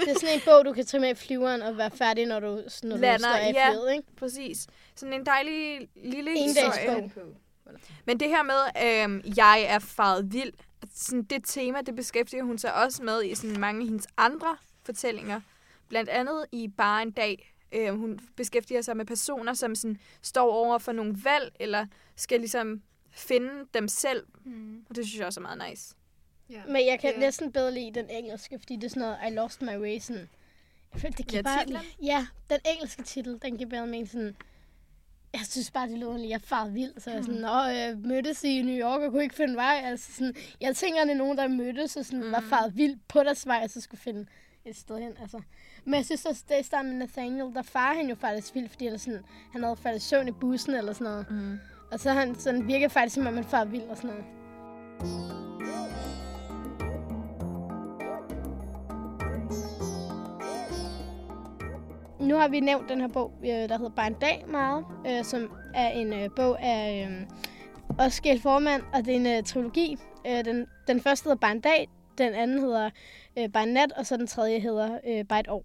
Det 0.00 0.08
er 0.08 0.14
sådan 0.14 0.34
en 0.34 0.40
bog, 0.44 0.64
du 0.64 0.72
kan 0.72 0.86
tage 0.86 1.00
med 1.00 1.10
i 1.10 1.14
flyveren 1.14 1.62
og 1.62 1.76
være 1.76 1.90
færdig, 1.90 2.26
når 2.26 2.40
du, 2.40 2.46
når 2.82 2.96
du 2.96 3.00
Lander, 3.00 3.18
står 3.18 3.28
af 3.28 3.52
ja. 3.52 3.70
flyet, 3.70 3.92
ikke? 3.92 4.16
Præcis. 4.16 4.66
Sådan 4.96 5.12
en 5.12 5.26
dejlig 5.26 5.88
lille 5.96 6.30
En 6.36 6.42
historie. 6.42 7.00
dags 7.00 7.14
bog. 7.14 7.36
Men 8.04 8.20
det 8.20 8.28
her 8.28 8.42
med, 8.42 8.60
øh, 8.84 9.38
jeg 9.38 9.62
er 9.62 9.78
faret 9.78 10.32
vild, 10.32 10.52
sådan 10.94 11.22
det 11.22 11.42
tema, 11.44 11.80
det 11.80 11.96
beskæftiger 11.96 12.42
hun 12.42 12.58
sig 12.58 12.74
også 12.74 13.02
med 13.02 13.24
i 13.24 13.34
sådan 13.34 13.60
mange 13.60 13.80
af 13.80 13.86
hendes 13.86 14.06
andre 14.16 14.56
fortællinger. 14.82 15.40
Blandt 15.88 16.10
andet 16.10 16.46
i 16.52 16.68
Bare 16.68 17.02
en 17.02 17.10
dag. 17.10 17.54
Øh, 17.72 17.94
hun 17.94 18.18
beskæftiger 18.36 18.82
sig 18.82 18.96
med 18.96 19.04
personer, 19.04 19.54
som 19.54 19.74
sådan 19.74 19.98
står 20.22 20.52
over 20.52 20.78
for 20.78 20.92
nogle 20.92 21.16
valg, 21.24 21.52
eller 21.60 21.86
skal 22.16 22.40
ligesom 22.40 22.82
finde 23.10 23.50
dem 23.74 23.88
selv. 23.88 24.26
Mm. 24.44 24.84
Og 24.90 24.96
det 24.96 25.06
synes 25.06 25.18
jeg 25.18 25.26
også 25.26 25.40
er 25.40 25.42
meget 25.42 25.62
nice. 25.70 25.94
Ja. 26.50 26.62
Men 26.66 26.86
jeg 26.86 26.98
kan 27.00 27.12
Ja. 27.14 27.20
næsten 27.20 27.52
bedre 27.52 27.74
lide 27.74 27.94
den 27.94 28.10
engelske, 28.10 28.58
fordi 28.58 28.76
det 28.76 28.84
er 28.84 28.88
sådan 28.88 29.00
noget, 29.00 29.18
I 29.30 29.34
lost 29.34 29.62
my 29.62 29.76
way, 29.78 29.98
sådan. 29.98 30.28
Jeg 30.92 31.00
føler, 31.00 31.14
det 31.16 31.26
giver 31.26 31.38
Ja, 31.38 31.42
bare... 31.42 31.60
titlen? 31.64 31.82
Ja, 32.02 32.26
den 32.50 32.58
engelske 32.74 33.02
titel, 33.02 33.38
den 33.42 33.56
giver 33.58 33.70
bedre 33.70 33.86
mening 33.86 34.08
sådan... 34.08 34.36
Jeg 35.32 35.40
synes 35.40 35.70
bare, 35.70 35.88
det 35.88 35.98
lyder 35.98 36.16
lidt, 36.16 36.30
jeg 36.30 36.40
faret 36.40 36.74
vild, 36.74 37.00
så 37.00 37.10
jeg 37.10 37.18
er 37.18 37.22
sådan, 37.22 37.40
Nå, 37.40 37.62
jeg 37.62 37.96
mødtes 37.98 38.44
i 38.44 38.62
New 38.62 38.76
York 38.76 39.00
og 39.00 39.10
kunne 39.10 39.22
ikke 39.22 39.34
finde 39.34 39.56
vej. 39.56 39.80
Altså 39.84 40.12
sådan, 40.12 40.34
jeg 40.60 40.76
tænker, 40.76 41.04
det 41.04 41.10
er 41.10 41.16
nogen, 41.16 41.38
der 41.38 41.48
mødtes 41.48 41.96
og 41.96 42.04
sådan, 42.04 42.24
mm. 42.24 42.32
var 42.32 42.40
faret 42.40 42.76
vild 42.76 42.98
på 43.08 43.22
deres 43.22 43.46
vej, 43.46 43.60
og 43.64 43.70
så 43.70 43.80
skulle 43.80 44.00
finde 44.00 44.26
et 44.64 44.76
sted 44.76 44.98
hen. 44.98 45.12
Altså. 45.20 45.40
Men 45.84 45.94
jeg 45.94 46.04
synes 46.04 46.26
også, 46.26 46.44
det 46.48 46.60
i 46.60 46.62
starten 46.62 46.90
med 46.90 46.98
Nathaniel, 46.98 47.54
der 47.54 47.62
far 47.62 47.94
han 47.94 48.08
jo 48.08 48.14
faktisk 48.14 48.54
vild, 48.54 48.68
fordi 48.68 48.86
eller 48.86 48.98
sådan, 48.98 49.24
han 49.52 49.62
havde 49.62 49.76
faldet 49.76 49.98
i 49.98 50.02
søvn 50.02 50.28
i 50.28 50.32
bussen 50.32 50.74
eller 50.74 50.92
sådan 50.92 51.04
noget. 51.04 51.30
Mm. 51.30 51.58
Og 51.92 52.00
så 52.00 52.10
han 52.10 52.34
sådan 52.34 52.66
virker 52.66 52.88
faktisk, 52.88 53.14
som 53.14 53.26
om 53.26 53.34
man 53.34 53.44
far 53.44 53.64
vild 53.64 53.82
og 53.82 53.96
sådan 53.96 54.10
noget. 54.10 54.24
Nu 62.28 62.36
har 62.36 62.48
vi 62.48 62.60
nævnt 62.60 62.88
den 62.88 63.00
her 63.00 63.08
bog, 63.08 63.32
øh, 63.42 63.48
der 63.48 63.78
hedder 63.78 63.90
Bare 63.96 64.06
en 64.06 64.16
dag 64.20 64.44
meget, 64.48 64.84
øh, 65.06 65.24
som 65.24 65.52
er 65.74 65.88
en 65.88 66.12
øh, 66.12 66.28
bog 66.36 66.62
af 66.62 67.08
øh, 67.10 67.26
Oscar 67.98 68.36
Formand, 68.42 68.82
og 68.94 69.04
det 69.04 69.08
er 69.08 69.16
en 69.16 69.26
øh, 69.26 69.42
trilogi. 69.42 69.96
Øh, 70.26 70.44
den, 70.44 70.66
den 70.86 71.00
første 71.00 71.24
hedder 71.24 71.36
Bare 71.36 71.52
en 71.52 71.60
dag, 71.60 71.88
den 72.18 72.34
anden 72.34 72.58
hedder 72.58 72.90
øh, 73.38 73.48
Bare 73.52 73.62
en 73.62 73.68
nat, 73.68 73.92
og 73.92 74.06
så 74.06 74.16
den 74.16 74.26
tredje 74.26 74.60
hedder 74.60 74.98
øh, 75.06 75.24
Bare 75.24 75.40
et 75.40 75.48
år. 75.48 75.64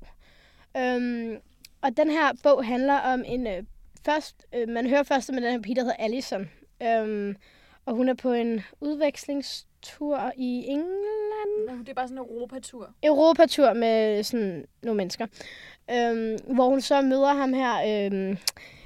Øhm, 0.77 1.37
og 1.81 1.97
den 1.97 2.09
her 2.09 2.31
bog 2.43 2.65
handler 2.65 2.99
om 2.99 3.23
en 3.25 3.47
øh, 3.47 3.63
først, 4.05 4.45
øh, 4.55 4.69
man 4.69 4.89
hører 4.89 5.03
først 5.03 5.29
om 5.29 5.35
den 5.35 5.51
her 5.51 5.61
pige, 5.61 5.75
der 5.75 5.81
hedder 5.81 5.95
Allison. 5.99 6.49
Øhm, 6.83 7.35
og 7.85 7.95
hun 7.95 8.09
er 8.09 8.13
på 8.13 8.31
en 8.31 8.61
udvekslingstur 8.81 10.31
i 10.37 10.65
England. 10.67 11.79
Det 11.79 11.89
er 11.89 11.93
bare 11.93 12.07
sådan 12.07 12.23
en 12.23 12.29
Europatur. 12.29 12.89
Europatur 13.03 13.73
med 13.73 14.23
sådan 14.23 14.65
nogle 14.83 14.97
mennesker. 14.97 15.27
Øhm, 15.91 16.37
hvor 16.55 16.69
hun 16.69 16.81
så 16.81 17.01
møder 17.01 17.33
ham 17.33 17.53
her, 17.53 18.05
øhm, 18.05 18.37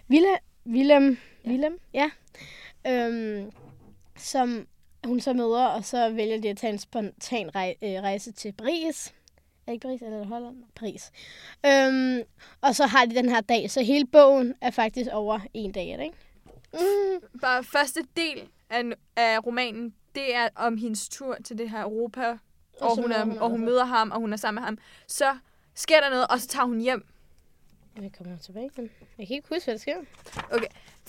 Ville, 0.07 0.27
Willem, 0.67 1.17
ja. 1.45 1.49
Willem, 1.49 1.79
ja. 1.93 2.09
Øhm, 2.87 3.51
som 4.17 4.67
hun 5.05 5.19
så 5.19 5.33
møder, 5.33 5.65
og 5.65 5.85
så 5.85 6.09
vælger 6.09 6.41
de 6.41 6.49
at 6.49 6.57
tage 6.57 6.73
en 6.73 6.79
spontan 6.79 7.47
øh, 7.55 8.01
rejse 8.01 8.31
til 8.31 8.51
Paris. 8.51 9.07
Er 9.07 9.11
det 9.65 9.73
ikke 9.73 9.87
Paris, 9.87 10.01
eller 10.01 10.19
er 10.19 10.25
Holland? 10.25 10.55
Paris. 10.75 11.11
Øhm, 11.65 12.21
og 12.61 12.75
så 12.75 12.85
har 12.85 13.05
de 13.05 13.15
den 13.15 13.29
her 13.29 13.41
dag, 13.41 13.71
så 13.71 13.83
hele 13.83 14.05
bogen 14.05 14.53
er 14.61 14.71
faktisk 14.71 15.09
over 15.13 15.39
en 15.53 15.71
dag, 15.71 15.89
er 15.89 15.97
det 15.97 16.03
ikke? 16.03 16.17
Mm, 16.73 17.39
Bare 17.41 17.63
første 17.63 17.99
del 18.17 18.49
af, 18.69 18.83
af 19.15 19.45
romanen, 19.45 19.93
det 20.15 20.35
er 20.35 20.49
om 20.55 20.77
hendes 20.77 21.09
tur 21.09 21.37
til 21.43 21.57
det 21.57 21.69
her 21.69 21.83
Europa, 21.83 22.37
og, 22.81 22.89
Og 22.89 23.01
hun, 23.01 23.11
er, 23.11 23.39
og 23.39 23.49
hun 23.49 23.65
møder 23.65 23.85
ham, 23.85 24.11
og 24.11 24.19
hun 24.19 24.33
er 24.33 24.37
sammen 24.37 24.61
med 24.61 24.65
ham. 24.65 24.77
Så 25.07 25.37
sker 25.77 26.00
der 26.00 26.10
noget, 26.10 26.27
og 26.29 26.39
så 26.39 26.48
tager 26.48 26.65
hun 26.65 26.79
hjem. 26.79 27.05
jeg 28.01 28.12
kommer 28.17 28.38
tilbage 28.38 28.65
igen. 28.75 28.89
Jeg 29.17 29.27
kan 29.27 29.36
ikke 29.36 29.48
huske, 29.50 29.65
hvad 29.65 29.74
der 29.74 29.79
sker. 29.79 29.96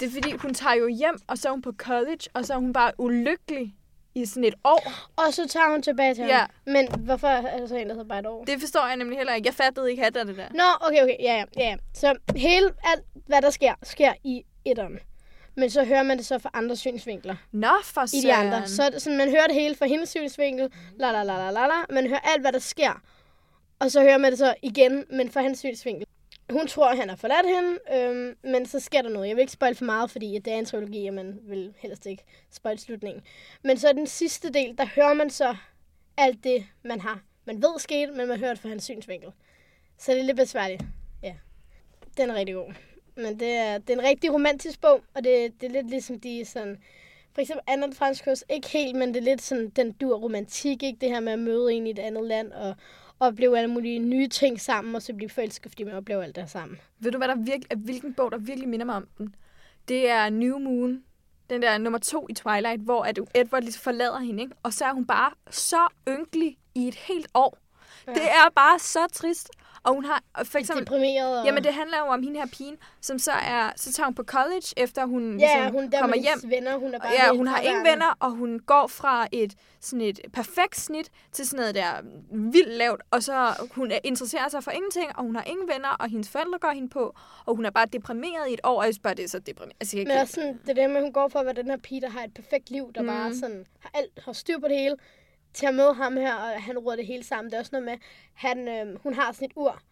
Det 0.00 0.06
er 0.06 0.10
fordi, 0.12 0.32
hun 0.36 0.54
tager 0.54 0.74
jo 0.74 0.86
hjem, 0.88 1.18
og 1.26 1.38
så 1.38 1.48
er 1.48 1.52
hun 1.52 1.62
på 1.62 1.72
college, 1.78 2.18
og 2.34 2.44
så 2.44 2.54
er 2.54 2.58
hun 2.58 2.72
bare 2.72 2.92
ulykkelig 2.98 3.74
i 4.14 4.26
sådan 4.26 4.44
et 4.44 4.54
år. 4.64 4.92
Og 5.16 5.34
så 5.34 5.48
tager 5.48 5.70
hun 5.70 5.82
tilbage 5.82 6.14
til 6.14 6.24
Ja. 6.24 6.38
ham. 6.38 6.48
Men 6.66 6.88
hvorfor 6.92 7.28
er 7.28 7.58
der 7.58 7.66
så 7.66 7.76
en, 7.76 7.88
der 7.88 7.94
hedder 7.94 8.08
bare 8.08 8.18
et 8.18 8.26
år? 8.26 8.44
Det 8.44 8.60
forstår 8.60 8.86
jeg 8.86 8.96
nemlig 8.96 9.18
heller 9.18 9.34
ikke. 9.34 9.46
Jeg 9.46 9.54
fattede 9.54 9.90
ikke 9.90 10.04
af 10.06 10.12
det 10.12 10.36
der. 10.36 10.48
Nå, 10.54 10.86
okay, 10.86 11.02
okay. 11.02 11.16
Ja, 11.20 11.34
ja, 11.34 11.44
ja. 11.56 11.68
ja. 11.68 11.76
Så 11.94 12.14
hele, 12.36 12.70
alt, 12.84 13.04
hvad 13.26 13.42
der 13.42 13.50
sker, 13.50 13.74
sker 13.82 14.12
i 14.24 14.42
etteren. 14.64 14.98
Men 15.56 15.70
så 15.70 15.84
hører 15.84 16.02
man 16.02 16.18
det 16.18 16.26
så 16.26 16.38
fra 16.38 16.50
andre 16.54 16.76
synsvinkler 16.76 17.36
Nå, 17.52 17.70
for 17.84 18.16
i 18.16 18.20
de 18.20 18.34
andre. 18.34 18.68
Så 18.68 18.94
sådan, 18.98 19.18
man 19.18 19.30
hører 19.30 19.46
det 19.46 19.54
hele 19.54 19.74
fra 19.76 19.86
hendes 19.86 20.08
synsvinkel. 20.08 20.72
La, 20.96 21.12
la, 21.12 21.22
la, 21.22 21.36
la, 21.36 21.50
la, 21.50 21.66
la. 21.66 21.74
Man 21.90 22.06
hører 22.06 22.20
alt, 22.20 22.40
hvad 22.40 22.52
der 22.52 22.58
sker. 22.58 23.02
Og 23.78 23.90
så 23.90 24.02
hører 24.02 24.18
man 24.18 24.30
det 24.30 24.38
så 24.38 24.54
igen, 24.62 25.04
men 25.10 25.30
fra 25.30 25.42
hans 25.42 25.58
synsvinkel. 25.58 26.06
Hun 26.50 26.66
tror, 26.66 26.88
at 26.88 26.98
han 26.98 27.08
har 27.08 27.16
forladt 27.16 27.46
hende, 27.46 27.78
øhm, 27.94 28.36
men 28.52 28.66
så 28.66 28.80
sker 28.80 29.02
der 29.02 29.08
noget. 29.08 29.28
Jeg 29.28 29.36
vil 29.36 29.40
ikke 29.40 29.52
spoil 29.52 29.74
for 29.74 29.84
meget, 29.84 30.10
fordi 30.10 30.38
det 30.38 30.52
er 30.52 30.58
en 30.58 30.64
trilogi, 30.64 31.06
og 31.06 31.14
man 31.14 31.38
vil 31.42 31.74
helst 31.78 32.06
ikke 32.06 32.24
spoil 32.50 32.78
slutningen. 32.78 33.22
Men 33.64 33.78
så 33.78 33.92
den 33.92 34.06
sidste 34.06 34.50
del, 34.50 34.78
der 34.78 34.86
hører 34.96 35.14
man 35.14 35.30
så 35.30 35.56
alt 36.16 36.44
det, 36.44 36.66
man 36.82 37.00
har. 37.00 37.22
Man 37.44 37.62
ved 37.62 37.78
sket, 37.78 38.08
men 38.16 38.28
man 38.28 38.38
hører 38.38 38.50
det 38.50 38.62
fra 38.62 38.68
hans 38.68 38.84
synsvinkel. 38.84 39.30
Så 39.98 40.12
det 40.12 40.20
er 40.20 40.24
lidt 40.24 40.36
besværligt. 40.36 40.82
Ja. 41.22 41.34
Den 42.16 42.30
er 42.30 42.34
rigtig 42.34 42.54
god. 42.54 42.74
Men 43.16 43.40
det 43.40 43.52
er, 43.52 43.78
det 43.78 43.90
er 43.90 43.98
en 43.98 44.04
rigtig 44.04 44.32
romantisk 44.32 44.80
bog, 44.80 45.00
og 45.14 45.24
det, 45.24 45.60
det 45.60 45.66
er 45.66 45.72
lidt 45.72 45.90
ligesom 45.90 46.20
de 46.20 46.44
sådan... 46.44 46.78
For 47.32 47.40
eksempel 47.40 47.62
Anna 47.66 47.86
Franskos, 47.92 48.44
ikke 48.50 48.68
helt, 48.68 48.96
men 48.96 49.08
det 49.08 49.16
er 49.16 49.24
lidt 49.24 49.42
sådan, 49.42 49.68
den 49.68 49.92
dur 49.92 50.16
romantik, 50.16 50.82
ikke? 50.82 50.98
Det 51.00 51.08
her 51.08 51.20
med 51.20 51.32
at 51.32 51.38
møde 51.38 51.72
en 51.72 51.86
i 51.86 51.90
et 51.90 51.98
andet 51.98 52.24
land, 52.24 52.52
og 52.52 52.74
opleve 53.20 53.58
alle 53.58 53.70
mulige 53.70 53.98
nye 53.98 54.28
ting 54.28 54.60
sammen, 54.60 54.94
og 54.94 55.02
så 55.02 55.14
blive 55.14 55.30
forelsket, 55.30 55.70
fordi 55.72 55.84
man 55.84 55.94
oplever 55.94 56.22
alt 56.22 56.36
det 56.36 56.50
sammen. 56.50 56.78
Ved 56.98 57.12
du, 57.12 57.18
hvad 57.18 57.28
der 57.28 57.34
virkelig, 57.34 57.78
hvilken 57.78 58.14
bog, 58.14 58.32
der 58.32 58.38
virkelig 58.38 58.68
minder 58.68 58.86
mig 58.86 58.94
om 58.94 59.06
den? 59.18 59.34
Det 59.88 60.10
er 60.10 60.30
New 60.30 60.58
Moon, 60.58 61.02
den 61.50 61.62
der 61.62 61.78
nummer 61.78 61.98
to 61.98 62.26
i 62.30 62.32
Twilight, 62.32 62.80
hvor 62.82 63.04
at 63.04 63.18
Edward 63.34 63.62
ligesom 63.62 63.80
forlader 63.80 64.18
hende, 64.18 64.42
ikke? 64.42 64.54
og 64.62 64.72
så 64.72 64.84
er 64.84 64.92
hun 64.92 65.06
bare 65.06 65.32
så 65.50 65.88
ynkelig 66.08 66.58
i 66.74 66.88
et 66.88 66.94
helt 66.94 67.28
år. 67.34 67.58
Ja. 68.06 68.12
Det 68.12 68.22
er 68.22 68.50
bare 68.54 68.78
så 68.78 69.06
trist. 69.12 69.50
Og 69.82 69.94
hun 69.94 70.04
har 70.04 70.22
for 70.44 70.58
eksempel... 70.58 70.86
Deprimeret. 70.86 71.40
Og... 71.40 71.46
Jamen, 71.46 71.64
det 71.64 71.74
handler 71.74 71.98
jo 71.98 72.04
om 72.04 72.22
hende 72.22 72.40
her 72.40 72.46
pigen, 72.46 72.76
som 73.00 73.18
så 73.18 73.32
er... 73.32 73.72
Så 73.76 73.92
tager 73.92 74.04
hun 74.04 74.14
på 74.14 74.24
college, 74.24 74.66
efter 74.76 75.04
hun 75.06 75.38
ja, 75.40 75.46
ligesom 75.56 75.72
hun 75.72 75.90
der 75.90 76.00
kommer 76.00 76.16
hjem. 76.16 76.50
venner, 76.50 76.76
hun 76.76 76.94
er 76.94 76.98
bare 76.98 77.12
Ja, 77.12 77.36
hun 77.36 77.46
har 77.46 77.60
ingen 77.60 77.84
venner, 77.84 78.16
og 78.20 78.30
hun 78.30 78.60
går 78.66 78.86
fra 78.86 79.26
et, 79.32 79.54
sådan 79.80 80.00
et 80.00 80.20
perfekt 80.32 80.76
snit 80.76 81.10
til 81.32 81.46
sådan 81.46 81.60
noget 81.60 81.74
der 81.74 81.90
vildt 82.30 82.68
lavt, 82.68 83.02
og 83.10 83.22
så 83.22 83.68
hun 83.70 83.90
er- 83.90 83.98
interesserer 84.04 84.48
sig 84.48 84.64
for 84.64 84.70
ingenting, 84.70 85.06
og 85.16 85.22
hun 85.24 85.36
har 85.36 85.44
ingen 85.44 85.68
venner, 85.68 85.88
og 85.88 86.08
hendes 86.08 86.28
forældre 86.28 86.58
går 86.58 86.70
hende 86.70 86.88
på, 86.88 87.14
og 87.46 87.54
hun 87.56 87.64
er 87.64 87.70
bare 87.70 87.86
deprimeret 87.92 88.48
i 88.50 88.54
et 88.54 88.60
år, 88.64 88.78
og 88.78 88.86
jeg 88.86 88.94
bare, 89.02 89.14
det 89.14 89.24
er 89.24 89.28
så 89.28 89.38
deprimerende. 89.38 89.76
Altså, 89.80 89.96
jeg 89.98 90.06
Men 90.06 90.16
også 90.18 90.34
sådan, 90.34 90.60
det 90.66 90.76
der 90.76 90.88
med, 90.88 90.96
at 90.96 91.02
hun 91.02 91.12
går 91.12 91.28
for 91.28 91.38
at 91.38 91.46
være 91.46 91.54
den 91.54 91.66
her 91.70 91.76
pige, 91.76 92.00
der 92.00 92.08
har 92.10 92.24
et 92.24 92.34
perfekt 92.34 92.70
liv, 92.70 92.92
der 92.94 93.00
mm. 93.02 93.06
bare 93.06 93.34
sådan, 93.34 93.66
har, 93.80 93.90
alt, 93.94 94.20
har 94.24 94.32
styr 94.32 94.58
på 94.58 94.68
det 94.68 94.78
hele, 94.78 94.96
til 95.58 95.66
at 95.66 95.74
møde 95.74 95.94
ham 95.94 96.16
her, 96.16 96.34
og 96.34 96.62
han 96.62 96.78
råder 96.78 96.96
det 96.96 97.06
hele 97.06 97.24
sammen. 97.24 97.50
Det 97.50 97.54
er 97.54 97.60
også 97.60 97.70
noget 97.72 97.84
med, 97.84 97.94
han, 98.34 98.68
øhm, 98.68 98.96
hun 99.02 99.14
har 99.14 99.32
sådan 99.32 99.46
et 99.46 99.52
ur, 99.56 99.82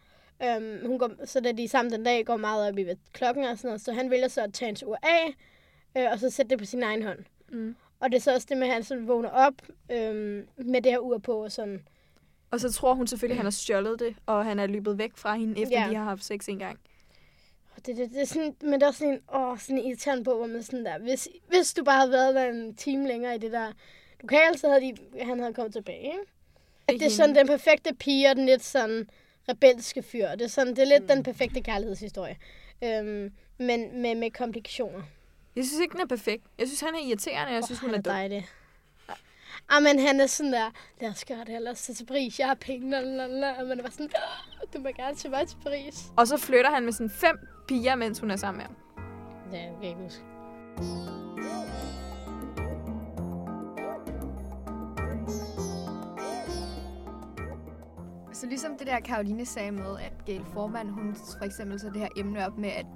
øhm, 0.43 0.87
hun 0.87 0.99
går, 0.99 1.11
så 1.25 1.41
da 1.41 1.53
de 1.53 1.65
er 1.65 1.69
sammen 1.69 1.93
den 1.93 2.05
dag, 2.05 2.25
går 2.27 2.37
meget 2.37 2.69
op 2.69 2.79
i 2.79 2.83
hvad 2.83 2.97
klokken 3.13 3.45
og 3.45 3.59
sådan 3.59 3.69
noget, 3.69 3.81
så 3.81 3.93
han 3.93 4.11
vælger 4.11 4.29
så 4.29 4.41
at 4.43 4.55
tage 4.55 4.67
hans 4.69 4.83
ur 4.83 4.99
af, 5.03 5.35
øh, 5.97 6.13
og 6.13 6.19
så 6.19 6.31
sætte 6.31 6.51
det 6.51 6.59
på 6.59 6.65
sin 6.65 6.83
egen 6.83 7.03
hånd. 7.03 7.19
Mm. 7.49 7.77
Og 8.01 8.11
det 8.11 8.17
er 8.17 8.21
så 8.21 8.35
også 8.35 8.47
det 8.51 8.57
med, 8.57 8.67
at 8.67 8.73
han 8.73 8.85
sådan 8.85 9.09
vågner 9.09 9.31
op 9.31 9.55
øhm, 9.93 10.49
med 10.57 10.83
det 10.83 10.93
her 10.93 10.99
ur 10.99 11.19
på, 11.19 11.45
og 11.45 11.53
sådan, 11.53 11.83
Og 12.51 12.61
så 12.61 12.73
tror 12.73 12.95
hun 12.95 13.07
selvfølgelig, 13.07 13.35
at 13.35 13.39
han 13.39 13.47
har 13.47 13.51
stjålet 13.51 14.01
det, 14.01 14.17
og 14.27 14.45
han 14.45 14.59
er 14.59 14.67
løbet 14.67 14.99
væk 14.99 15.17
fra 15.17 15.35
hende, 15.35 15.63
efter 15.63 15.81
Ja. 15.83 15.89
de 15.91 15.95
har 15.95 16.05
haft 16.05 16.25
sex 16.25 16.47
en 16.49 16.59
gang. 16.59 16.79
Og 17.77 17.87
Det, 17.87 17.97
det, 17.97 18.11
det 18.11 18.21
er 18.21 18.27
sådan, 18.27 18.55
men 18.63 18.73
det 18.73 18.83
er 18.83 18.87
også 18.87 18.99
sådan 18.99 19.15
en, 19.15 19.21
åh, 19.35 19.59
sådan 19.59 19.79
en 19.79 19.85
irriterende 19.87 20.25
på, 20.25 20.37
hvor 20.37 20.47
man 20.47 20.63
sådan 20.63 20.85
der, 20.85 20.99
hvis, 20.99 21.29
hvis 21.49 21.75
du 21.75 21.85
bare 21.85 21.99
havde 21.99 22.11
været 22.11 22.35
der 22.35 22.45
en 22.45 22.75
time 22.77 23.09
længere 23.09 23.35
i 23.35 23.39
det 23.39 23.53
der 23.53 23.73
lokale, 24.21 24.59
så 24.59 24.69
havde 24.69 24.81
de, 24.81 25.25
han 25.25 25.39
havde 25.41 25.55
kommet 25.55 25.73
tilbage, 25.73 26.03
ikke? 26.05 26.19
At 26.89 26.95
det 26.95 27.03
er 27.07 27.11
sådan 27.11 27.35
den 27.35 27.47
perfekte 27.47 27.95
pige, 27.95 28.31
og 28.31 28.37
den 28.37 28.47
lidt 28.47 28.65
sådan 28.65 29.09
rebelske 29.49 30.03
fyr. 30.03 30.29
Det 30.29 30.43
er, 30.43 30.49
sådan, 30.49 30.77
det 30.77 30.83
er 30.83 30.87
lidt 30.87 31.03
mm. 31.03 31.09
den 31.09 31.23
perfekte 31.23 31.61
kærlighedshistorie. 31.61 32.37
Øhm, 32.85 33.33
men 33.59 34.03
med, 34.03 34.15
med 34.15 34.31
komplikationer. 34.31 35.03
Jeg 35.57 35.65
synes 35.65 35.81
ikke, 35.81 35.93
den 35.93 36.01
er 36.01 36.07
perfekt. 36.07 36.45
Jeg 36.59 36.67
synes, 36.67 36.81
han 36.81 36.95
er 36.95 36.99
irriterende, 37.09 37.49
og 37.49 37.55
jeg 37.55 37.65
synes, 37.65 37.79
Åh, 37.79 37.83
hun 37.83 37.91
er 37.91 37.95
han 37.95 38.03
dum. 38.03 38.13
dejlig. 38.13 38.47
Ah, 39.69 39.83
men 39.83 39.99
han 39.99 40.21
er 40.21 40.27
sådan 40.27 40.53
der, 40.53 40.71
lad 41.01 41.11
os 41.11 41.25
gøre 41.25 41.39
det, 41.39 41.77
tage 41.77 41.95
til 41.95 42.07
Paris, 42.07 42.39
jeg 42.39 42.47
har 42.47 42.55
penge, 42.55 42.91
lalala. 42.91 43.61
og 43.61 43.67
man 43.67 43.79
er 43.79 43.83
bare 43.83 43.93
sådan, 43.93 44.11
"Åh, 44.17 44.73
du 44.75 44.79
må 44.79 44.89
gerne 44.89 45.17
tage 45.17 45.31
mig 45.31 45.49
til 45.49 45.57
Paris. 45.63 46.05
Og 46.17 46.27
så 46.27 46.37
flytter 46.37 46.71
han 46.71 46.85
med 46.85 46.93
sådan 46.93 47.11
fem 47.11 47.39
piger, 47.69 47.95
mens 47.95 48.19
hun 48.19 48.31
er 48.31 48.37
sammen 48.37 48.59
med 48.59 48.67
ham. 48.67 48.77
Ja, 49.53 49.59
jeg 49.63 49.73
kan 49.81 49.89
ikke 49.89 50.01
huske. 50.01 51.96
Så 58.41 58.47
ligesom 58.47 58.79
det 58.79 58.87
der, 58.87 59.01
Karoline 59.01 59.47
sagde 59.47 59.73
med, 59.73 59.99
at 59.99 60.13
Gail 60.27 60.45
Forman, 60.53 60.89
hun 60.89 61.17
for 61.39 61.45
eksempel 61.45 61.81
så 61.81 61.87
det 61.87 62.01
her 62.01 62.09
emne 62.17 62.47
op 62.47 62.59
med, 62.59 62.69
at, 62.69 62.87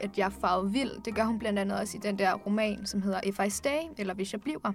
at 0.00 0.18
jeg 0.18 0.26
er 0.26 0.30
farvet 0.40 0.72
vild. 0.72 0.90
Det 1.04 1.14
gør 1.14 1.24
hun 1.24 1.38
blandt 1.38 1.58
andet 1.58 1.78
også 1.78 1.96
i 1.96 2.00
den 2.00 2.18
der 2.18 2.34
roman, 2.34 2.86
som 2.86 3.02
hedder 3.02 3.20
If 3.24 3.40
I 3.46 3.50
Stay, 3.50 3.80
eller 3.98 4.14
Hvis 4.14 4.32
jeg 4.32 4.40
bliver. 4.40 4.72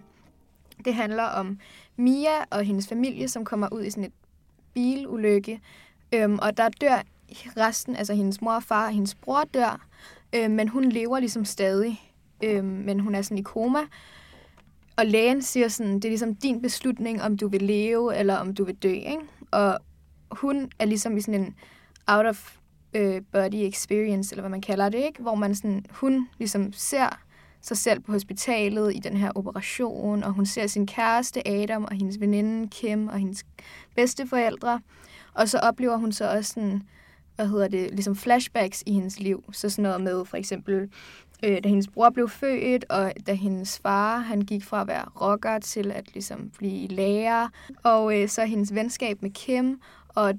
Det 0.85 0.93
handler 0.93 1.23
om 1.23 1.59
Mia 1.97 2.43
og 2.51 2.63
hendes 2.63 2.87
familie, 2.87 3.27
som 3.27 3.45
kommer 3.45 3.67
ud 3.71 3.83
i 3.83 3.89
sådan 3.89 4.03
et 4.03 4.13
bilulykke. 4.73 5.61
Øhm, 6.13 6.39
og 6.41 6.57
der 6.57 6.69
dør 6.69 7.03
resten, 7.57 7.95
altså 7.95 8.13
hendes 8.13 8.41
mor 8.41 8.53
og 8.53 8.63
far 8.63 8.85
og 8.85 8.93
hendes 8.93 9.15
bror 9.15 9.43
dør. 9.53 9.87
Øhm, 10.35 10.51
men 10.51 10.67
hun 10.67 10.83
lever 10.83 11.19
ligesom 11.19 11.45
stadig. 11.45 12.13
Øhm, 12.43 12.65
men 12.65 12.99
hun 12.99 13.15
er 13.15 13.21
sådan 13.21 13.37
i 13.37 13.41
koma. 13.41 13.79
Og 14.97 15.05
lægen 15.05 15.41
siger 15.41 15.67
sådan, 15.67 15.95
det 15.95 16.05
er 16.05 16.09
ligesom 16.09 16.35
din 16.35 16.61
beslutning, 16.61 17.21
om 17.21 17.37
du 17.37 17.47
vil 17.47 17.61
leve, 17.61 18.15
eller 18.15 18.35
om 18.35 18.53
du 18.53 18.63
vil 18.63 18.75
dø, 18.75 18.91
ikke? 18.91 19.19
Og 19.51 19.79
hun 20.35 20.71
er 20.79 20.85
ligesom 20.85 21.17
i 21.17 21.21
sådan 21.21 21.41
en 21.41 21.55
out 22.07 22.25
of 22.25 22.57
øh, 22.93 23.21
body 23.31 23.55
experience, 23.55 24.33
eller 24.33 24.41
hvad 24.41 24.49
man 24.49 24.61
kalder 24.61 24.89
det, 24.89 24.97
ikke? 24.97 25.21
Hvor 25.21 25.35
man 25.35 25.55
sådan, 25.55 25.85
hun 25.91 26.27
ligesom 26.37 26.73
ser 26.73 27.09
sig 27.61 27.77
selv 27.77 27.99
på 27.99 28.11
hospitalet 28.11 28.95
i 28.95 28.99
den 28.99 29.17
her 29.17 29.31
operation, 29.35 30.23
og 30.23 30.31
hun 30.31 30.45
ser 30.45 30.67
sin 30.67 30.87
kæreste 30.87 31.47
Adam 31.47 31.83
og 31.83 31.95
hendes 31.95 32.19
veninde 32.19 32.67
Kim 32.67 33.07
og 33.07 33.17
hendes 33.17 33.45
bedsteforældre. 33.95 34.81
Og 35.33 35.49
så 35.49 35.59
oplever 35.59 35.97
hun 35.97 36.11
så 36.11 36.31
også 36.31 36.53
sådan, 36.53 36.81
hvad 37.35 37.47
hedder 37.47 37.67
det, 37.67 37.91
ligesom 37.91 38.15
flashbacks 38.15 38.83
i 38.85 38.93
hendes 38.93 39.19
liv. 39.19 39.43
Så 39.51 39.69
sådan 39.69 39.83
noget 39.83 40.01
med 40.01 40.25
for 40.25 40.37
eksempel, 40.37 40.89
øh, 41.43 41.63
da 41.63 41.69
hendes 41.69 41.87
bror 41.87 42.09
blev 42.09 42.29
født, 42.29 42.85
og 42.89 43.13
da 43.27 43.33
hendes 43.33 43.79
far, 43.79 44.17
han 44.17 44.41
gik 44.41 44.63
fra 44.63 44.81
at 44.81 44.87
være 44.87 45.05
rocker 45.21 45.59
til 45.59 45.91
at 45.91 46.13
ligesom 46.13 46.51
blive 46.57 46.87
lærer. 46.87 47.49
Og 47.83 48.21
øh, 48.21 48.29
så 48.29 48.45
hendes 48.45 48.75
venskab 48.75 49.21
med 49.21 49.29
Kim, 49.31 49.81
og 50.15 50.33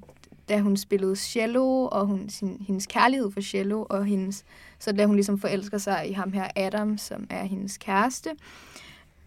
da 0.49 0.59
hun 0.59 0.77
spillede 0.77 1.15
cello, 1.15 1.85
og 1.91 2.05
hun, 2.05 2.29
sin, 2.29 2.63
hendes 2.67 2.85
kærlighed 2.87 3.31
for 3.31 3.41
cello, 3.41 3.85
og 3.89 4.05
hendes, 4.05 4.43
så 4.79 4.91
da 4.91 5.05
hun 5.05 5.15
ligesom 5.15 5.39
forelsker 5.39 5.77
sig 5.77 6.09
i 6.09 6.11
ham 6.11 6.33
her 6.33 6.47
Adam, 6.55 6.97
som 6.97 7.27
er 7.29 7.43
hendes 7.43 7.77
kæreste. 7.77 8.29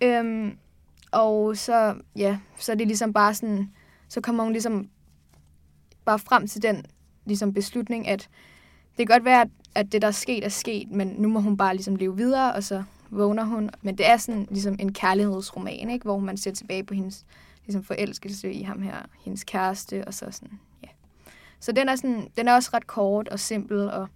Øhm, 0.02 0.57
og 1.12 1.57
så, 1.57 1.95
ja, 2.16 2.38
så 2.59 2.73
er 2.73 2.76
det 2.76 2.87
ligesom 2.87 3.12
bare 3.12 3.35
sådan, 3.35 3.71
så 4.09 4.21
kommer 4.21 4.42
hun 4.45 4.52
ligesom 4.52 4.88
bare 6.04 6.19
frem 6.19 6.47
til 6.47 6.62
den 6.62 6.85
ligesom 7.25 7.54
beslutning, 7.54 8.09
at 8.09 8.28
det 8.99 9.09
kan 9.09 9.14
godt 9.14 9.25
være, 9.25 9.47
at- 9.75 9.92
det, 9.92 10.02
der 10.02 10.09
er 10.09 10.12
sket, 10.12 10.45
er 10.45 10.49
sket, 10.49 10.90
men 10.90 11.09
nu 11.19 11.28
må 11.28 11.40
hun 11.40 11.57
bare 11.57 11.75
ligesom 11.75 11.97
leve 11.97 12.16
videre, 12.16 12.52
og 12.52 12.64
så 12.64 12.83
vågner 13.11 13.45
hun. 13.45 13.71
Men 13.83 13.99
det 13.99 14.09
er 14.09 14.16
sådan 14.16 14.47
ligesom 14.50 14.76
en 14.78 14.92
kærlighedsroman, 14.92 15.90
ikke? 15.90 16.02
hvor 16.04 16.19
man 16.19 16.37
ser 16.37 16.50
tilbage 16.52 16.85
på 16.85 16.95
hendes 16.95 17.25
ligesom 17.70 17.84
forelskelse 17.84 18.52
i 18.52 18.62
ham 18.62 18.82
her, 18.82 18.96
hendes 19.24 19.44
kæreste, 19.44 20.04
og 20.06 20.14
så 20.14 20.26
sådan, 20.30 20.58
ja. 20.82 20.88
Så 21.60 21.72
den 21.72 21.88
er, 21.88 21.96
sådan, 21.96 22.28
den 22.36 22.48
er 22.48 22.54
også 22.54 22.70
ret 22.74 22.86
kort 22.86 23.28
og 23.28 23.40
simpel, 23.40 23.90
og 23.90 24.08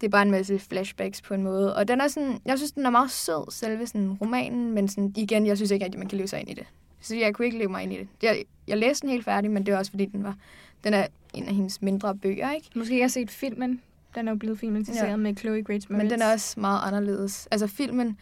det 0.00 0.06
er 0.06 0.10
bare 0.10 0.22
en 0.22 0.30
masse 0.30 0.58
flashbacks 0.58 1.22
på 1.22 1.34
en 1.34 1.42
måde. 1.42 1.76
Og 1.76 1.88
den 1.88 2.00
er 2.00 2.08
sådan, 2.08 2.40
jeg 2.44 2.58
synes, 2.58 2.72
den 2.72 2.86
er 2.86 2.90
meget 2.90 3.10
sød, 3.10 3.52
selve 3.52 3.86
sådan 3.86 4.12
romanen, 4.12 4.72
men 4.72 4.88
sådan, 4.88 5.12
igen, 5.16 5.46
jeg 5.46 5.56
synes 5.56 5.70
ikke 5.70 5.84
rigtig, 5.84 5.98
man 5.98 6.08
kan 6.08 6.18
leve 6.18 6.28
sig 6.28 6.40
ind 6.40 6.50
i 6.50 6.54
det. 6.54 6.66
Så 7.00 7.16
jeg 7.16 7.34
kunne 7.34 7.46
ikke 7.46 7.58
leve 7.58 7.70
mig 7.70 7.82
ind 7.82 7.92
i 7.92 7.96
det. 7.98 8.08
Jeg, 8.22 8.44
jeg 8.68 8.78
læste 8.78 9.02
den 9.02 9.10
helt 9.10 9.24
færdig, 9.24 9.50
men 9.50 9.66
det 9.66 9.74
er 9.74 9.78
også 9.78 9.90
fordi, 9.90 10.04
den 10.06 10.24
var, 10.24 10.36
den 10.84 10.94
er 10.94 11.06
en 11.34 11.44
af 11.44 11.54
hendes 11.54 11.82
mindre 11.82 12.16
bøger, 12.16 12.52
ikke? 12.52 12.70
Måske 12.74 12.96
jeg 12.96 13.02
har 13.04 13.08
set 13.08 13.30
filmen. 13.30 13.80
Den 14.14 14.28
er 14.28 14.32
jo 14.32 14.38
blevet 14.38 14.58
filmatiseret 14.58 15.08
Ja. 15.10 15.16
med 15.16 15.36
Chloe 15.36 15.62
Grace 15.62 15.86
Moretz. 15.90 16.02
Men 16.02 16.10
den 16.10 16.22
er 16.22 16.32
også 16.32 16.60
meget 16.60 16.80
anderledes. 16.86 17.48
Altså 17.50 17.66
filmen, 17.66 18.18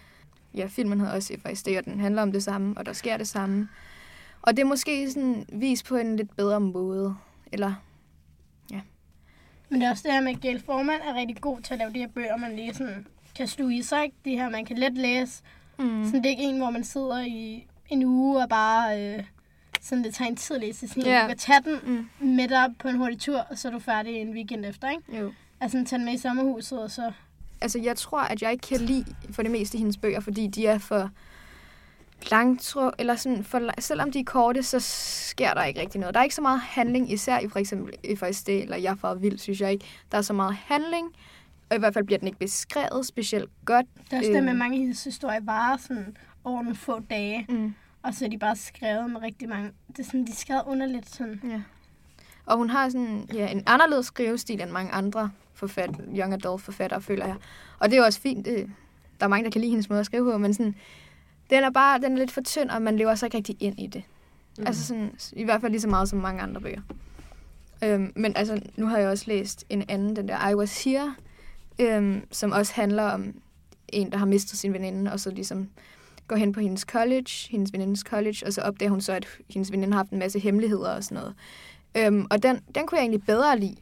ja, 0.55 0.67
filmen 0.67 1.01
hedder 1.01 1.15
også 1.15 1.35
If 1.35 1.47
I 1.53 1.55
Stay, 1.55 1.79
og 1.79 1.85
den 1.85 2.01
handler 2.01 2.23
om 2.23 2.33
det 2.33 2.43
samme, 2.43 2.75
og 2.77 2.87
der 2.87 2.93
sker 2.93 3.17
det 3.17 3.29
samme. 3.29 3.69
Og 4.43 4.57
det 4.57 4.63
er 4.63 4.67
måske 4.67 5.11
sådan 5.11 5.47
vist 5.53 5.85
på 5.85 5.97
en 5.97 6.17
lidt 6.17 6.37
bedre 6.37 6.61
måde. 6.61 7.17
Eller, 7.53 7.75
Men 9.69 9.81
det 9.81 9.87
er 9.87 9.91
også 9.91 10.03
det 10.07 10.13
her 10.13 10.21
med, 10.21 10.33
at 10.35 10.41
Gail 10.41 10.63
Forman 10.67 11.01
er 11.01 11.15
rigtig 11.15 11.37
god 11.41 11.61
til 11.61 11.73
at 11.75 11.79
lave 11.79 11.93
de 11.93 11.99
her 11.99 12.09
bøger, 12.09 12.37
man 12.37 12.57
lige 12.57 12.75
sådan 12.75 13.07
kan 13.37 13.49
sluge 13.49 13.77
i 13.77 13.83
sig. 13.83 14.05
Ikke? 14.05 14.17
De 14.25 14.31
her, 14.31 14.51
man 14.51 14.65
kan 14.65 14.79
let 14.79 14.93
læse. 14.95 15.43
mm. 15.79 16.05
Sådan, 16.05 16.21
det 16.23 16.27
er 16.27 16.31
ikke 16.31 16.43
en, 16.43 16.59
hvor 16.59 16.71
man 16.71 16.85
sidder 16.85 17.21
i 17.21 17.67
en 17.89 18.05
uge 18.05 18.43
og 18.43 18.49
bare... 18.49 19.01
Øh, 19.19 19.25
sådan, 19.81 20.05
det 20.05 20.15
tager 20.15 20.29
en 20.29 20.37
tid 20.37 20.57
at 20.57 20.63
læse. 20.63 20.89
Sådan, 20.89 21.03
Ja. 21.03 21.11
yeah. 21.11 21.23
Du 21.23 21.29
kan 21.29 21.39
tage 21.39 21.61
den 21.65 22.07
Mm. 22.21 22.27
med 22.27 22.49
dig 22.49 22.75
på 22.79 22.89
en 22.89 22.97
hurtig 22.97 23.19
tur, 23.21 23.39
og 23.39 23.59
så 23.59 23.69
er 23.69 23.73
du 23.73 23.79
færdig 23.79 24.15
en 24.15 24.31
weekend 24.35 24.65
efter, 24.67 24.91
ikke? 24.91 25.19
jo. 25.19 25.33
Altså, 25.61 25.85
tage 25.87 25.99
den 25.99 26.05
med 26.05 26.15
i 26.15 26.19
sommerhuset, 26.19 26.83
og 26.83 26.91
så... 26.91 27.13
Altså, 27.61 27.79
jeg 27.79 27.97
tror, 27.97 28.21
at 28.21 28.43
jeg 28.43 28.53
ikke 28.53 28.67
kan 28.69 28.81
lide 28.81 29.05
for 29.31 29.43
det 29.43 29.51
meste 29.51 29.79
hendes 29.79 29.97
bøger, 29.97 30.21
fordi 30.21 30.47
de 30.47 30.67
er 30.67 30.79
for 30.79 31.11
langtro, 32.31 32.91
eller 32.99 33.17
sådan, 33.17 33.45
for, 33.45 33.71
selvom 33.81 34.13
de 34.13 34.21
er 34.21 34.25
korte, 34.25 34.63
så 34.63 34.81
sker 34.81 35.55
der 35.55 35.65
ikke 35.65 35.81
rigtig 35.81 36.01
noget. 36.01 36.15
Der 36.15 36.21
er 36.21 36.25
ikke 36.25 36.35
så 36.35 36.43
meget 36.43 36.61
handling, 36.61 37.13
især 37.13 37.39
i 37.39 37.49
for 37.49 37.59
eksempel 37.59 37.95
Stay, 38.33 38.63
eller 38.63 38.77
Jeg 38.77 38.97
er 39.05 39.15
vild, 39.15 39.39
synes 39.39 39.61
jeg 39.61 39.73
ikke. 39.73 39.85
Der 40.13 40.19
er 40.19 40.23
så 40.23 40.33
meget 40.33 40.55
handling, 40.55 41.07
og 41.71 41.77
i 41.77 41.79
hvert 41.79 41.95
fald 41.95 42.05
bliver 42.05 42.19
den 42.19 42.29
ikke 42.29 42.39
beskrevet 42.39 43.07
specielt 43.07 43.51
godt. 43.65 43.87
Det 44.05 44.13
er 44.13 44.17
også 44.19 44.31
det 44.33 44.33
med, 44.33 44.39
Øhm. 44.41 44.49
at 44.49 44.57
mange 44.57 44.79
hendes 44.79 45.05
historier 45.05 45.41
varer 45.43 45.77
sådan 45.77 46.17
over 46.45 46.63
nogle 46.63 46.77
få 46.77 47.01
dage, 47.11 47.47
Mm. 47.49 47.75
og 48.03 48.15
så 48.15 48.25
er 48.25 48.29
de 48.29 48.39
bare 48.39 48.57
skrevet 48.57 49.11
med 49.11 49.23
rigtig 49.23 49.49
mange... 49.49 49.71
Det 49.89 49.99
er 49.99 50.05
sådan, 50.05 50.25
de 50.27 50.31
er 50.33 50.37
skrevet 50.37 50.63
underligt 50.67 51.15
sådan... 51.15 51.41
Ja. 51.45 51.61
Og 52.47 52.57
hun 52.57 52.71
har 52.71 52.89
sådan, 52.89 53.29
ja, 53.35 53.49
en 53.51 53.63
anderledes 53.67 54.07
skrivestil 54.07 54.61
end 54.61 54.71
mange 54.71 54.93
andre 54.93 55.31
forfat, 55.55 55.91
young 56.17 56.35
adult 56.35 56.63
forfattere, 56.63 57.01
føler 57.03 57.27
jeg. 57.27 57.37
Og 57.79 57.89
det 57.91 57.97
er 57.97 57.99
jo 57.99 58.05
også 58.05 58.21
fint. 58.21 58.45
Det, 58.47 58.71
der 59.21 59.27
er 59.27 59.31
mange, 59.31 59.45
der 59.45 59.51
kan 59.51 59.61
lide 59.61 59.71
hendes 59.71 59.89
måde 59.89 60.01
at 60.01 60.07
skrive 60.07 60.33
på, 60.33 60.39
men 60.39 60.55
sådan, 60.55 60.75
den 61.53 61.65
er 61.65 61.71
bare 61.71 62.01
den 62.01 62.13
er 62.13 62.19
lidt 62.19 62.31
for 62.31 62.41
tynd, 62.41 62.71
og 62.71 62.83
man 62.83 62.97
lever 62.97 63.15
så 63.15 63.27
ikke 63.27 63.37
rigtig 63.37 63.57
ind 63.61 63.81
i 63.81 63.87
det. 63.87 64.03
Mm. 64.59 64.67
Altså 64.67 64.87
sådan, 64.87 65.15
i 65.33 65.45
hvert 65.45 65.61
fald 65.61 65.73
lige 65.73 65.81
så 65.81 65.89
meget 65.89 66.09
som 66.09 66.19
mange 66.19 66.43
andre 66.43 66.61
bøger. 66.61 66.81
Øhm, 67.85 68.13
men 68.17 68.37
altså, 68.37 68.61
nu 68.77 68.87
har 68.87 68.99
jeg 68.99 69.09
også 69.09 69.25
læst 69.27 69.65
en 69.69 69.85
anden, 69.89 70.17
den 70.17 70.29
der 70.29 70.49
I 70.49 70.55
Was 70.55 70.85
Here, 70.85 71.15
øhm, 71.79 72.23
som 72.31 72.53
også 72.53 72.73
handler 72.75 73.03
om 73.03 73.35
en, 73.89 74.13
der 74.13 74.19
har 74.19 74.27
mistet 74.27 74.59
sin 74.59 74.73
veninde, 74.73 75.13
og 75.13 75.21
så 75.21 75.31
ligesom 75.31 75.69
går 76.29 76.37
hen 76.37 76.53
på 76.53 76.61
hendes 76.61 76.81
college, 76.81 77.31
hendes 77.51 77.73
venindes 77.73 78.01
college, 78.01 78.47
og 78.47 78.53
så 78.53 78.61
opdager 78.61 78.91
hun 78.91 79.01
så, 79.01 79.13
at 79.13 79.27
hendes 79.51 79.73
veninde 79.73 79.93
har 79.93 79.99
haft 79.99 80.11
en 80.11 80.19
masse 80.19 80.39
hemmeligheder 80.39 80.95
og 80.95 81.05
sådan 81.05 81.17
noget. 81.17 81.35
Øhm, 81.97 82.27
og 82.31 82.43
den, 82.43 82.61
den 82.75 82.87
kunne 82.87 82.99
jeg 82.99 83.03
egentlig 83.03 83.23
bedre 83.23 83.59
lide. 83.59 83.77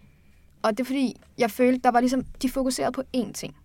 Og 0.62 0.70
det 0.70 0.80
er 0.80 0.84
fordi, 0.84 1.16
jeg 1.38 1.50
følte, 1.50 1.80
der 1.84 1.90
var 1.90 2.00
ligesom, 2.00 2.24
de 2.42 2.48
fokuserede 2.48 2.92
på 2.92 3.02
én 3.16 3.32
ting. 3.32 3.56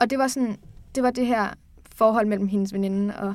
Og 0.00 0.10
det 0.10 0.18
var 0.18 0.28
sådan, 0.28 0.56
det 0.94 1.02
var 1.02 1.10
det 1.10 1.26
her 1.26 1.50
forhold 1.96 2.26
mellem 2.26 2.48
hendes 2.48 2.72
veninde 2.72 3.16
og, 3.16 3.34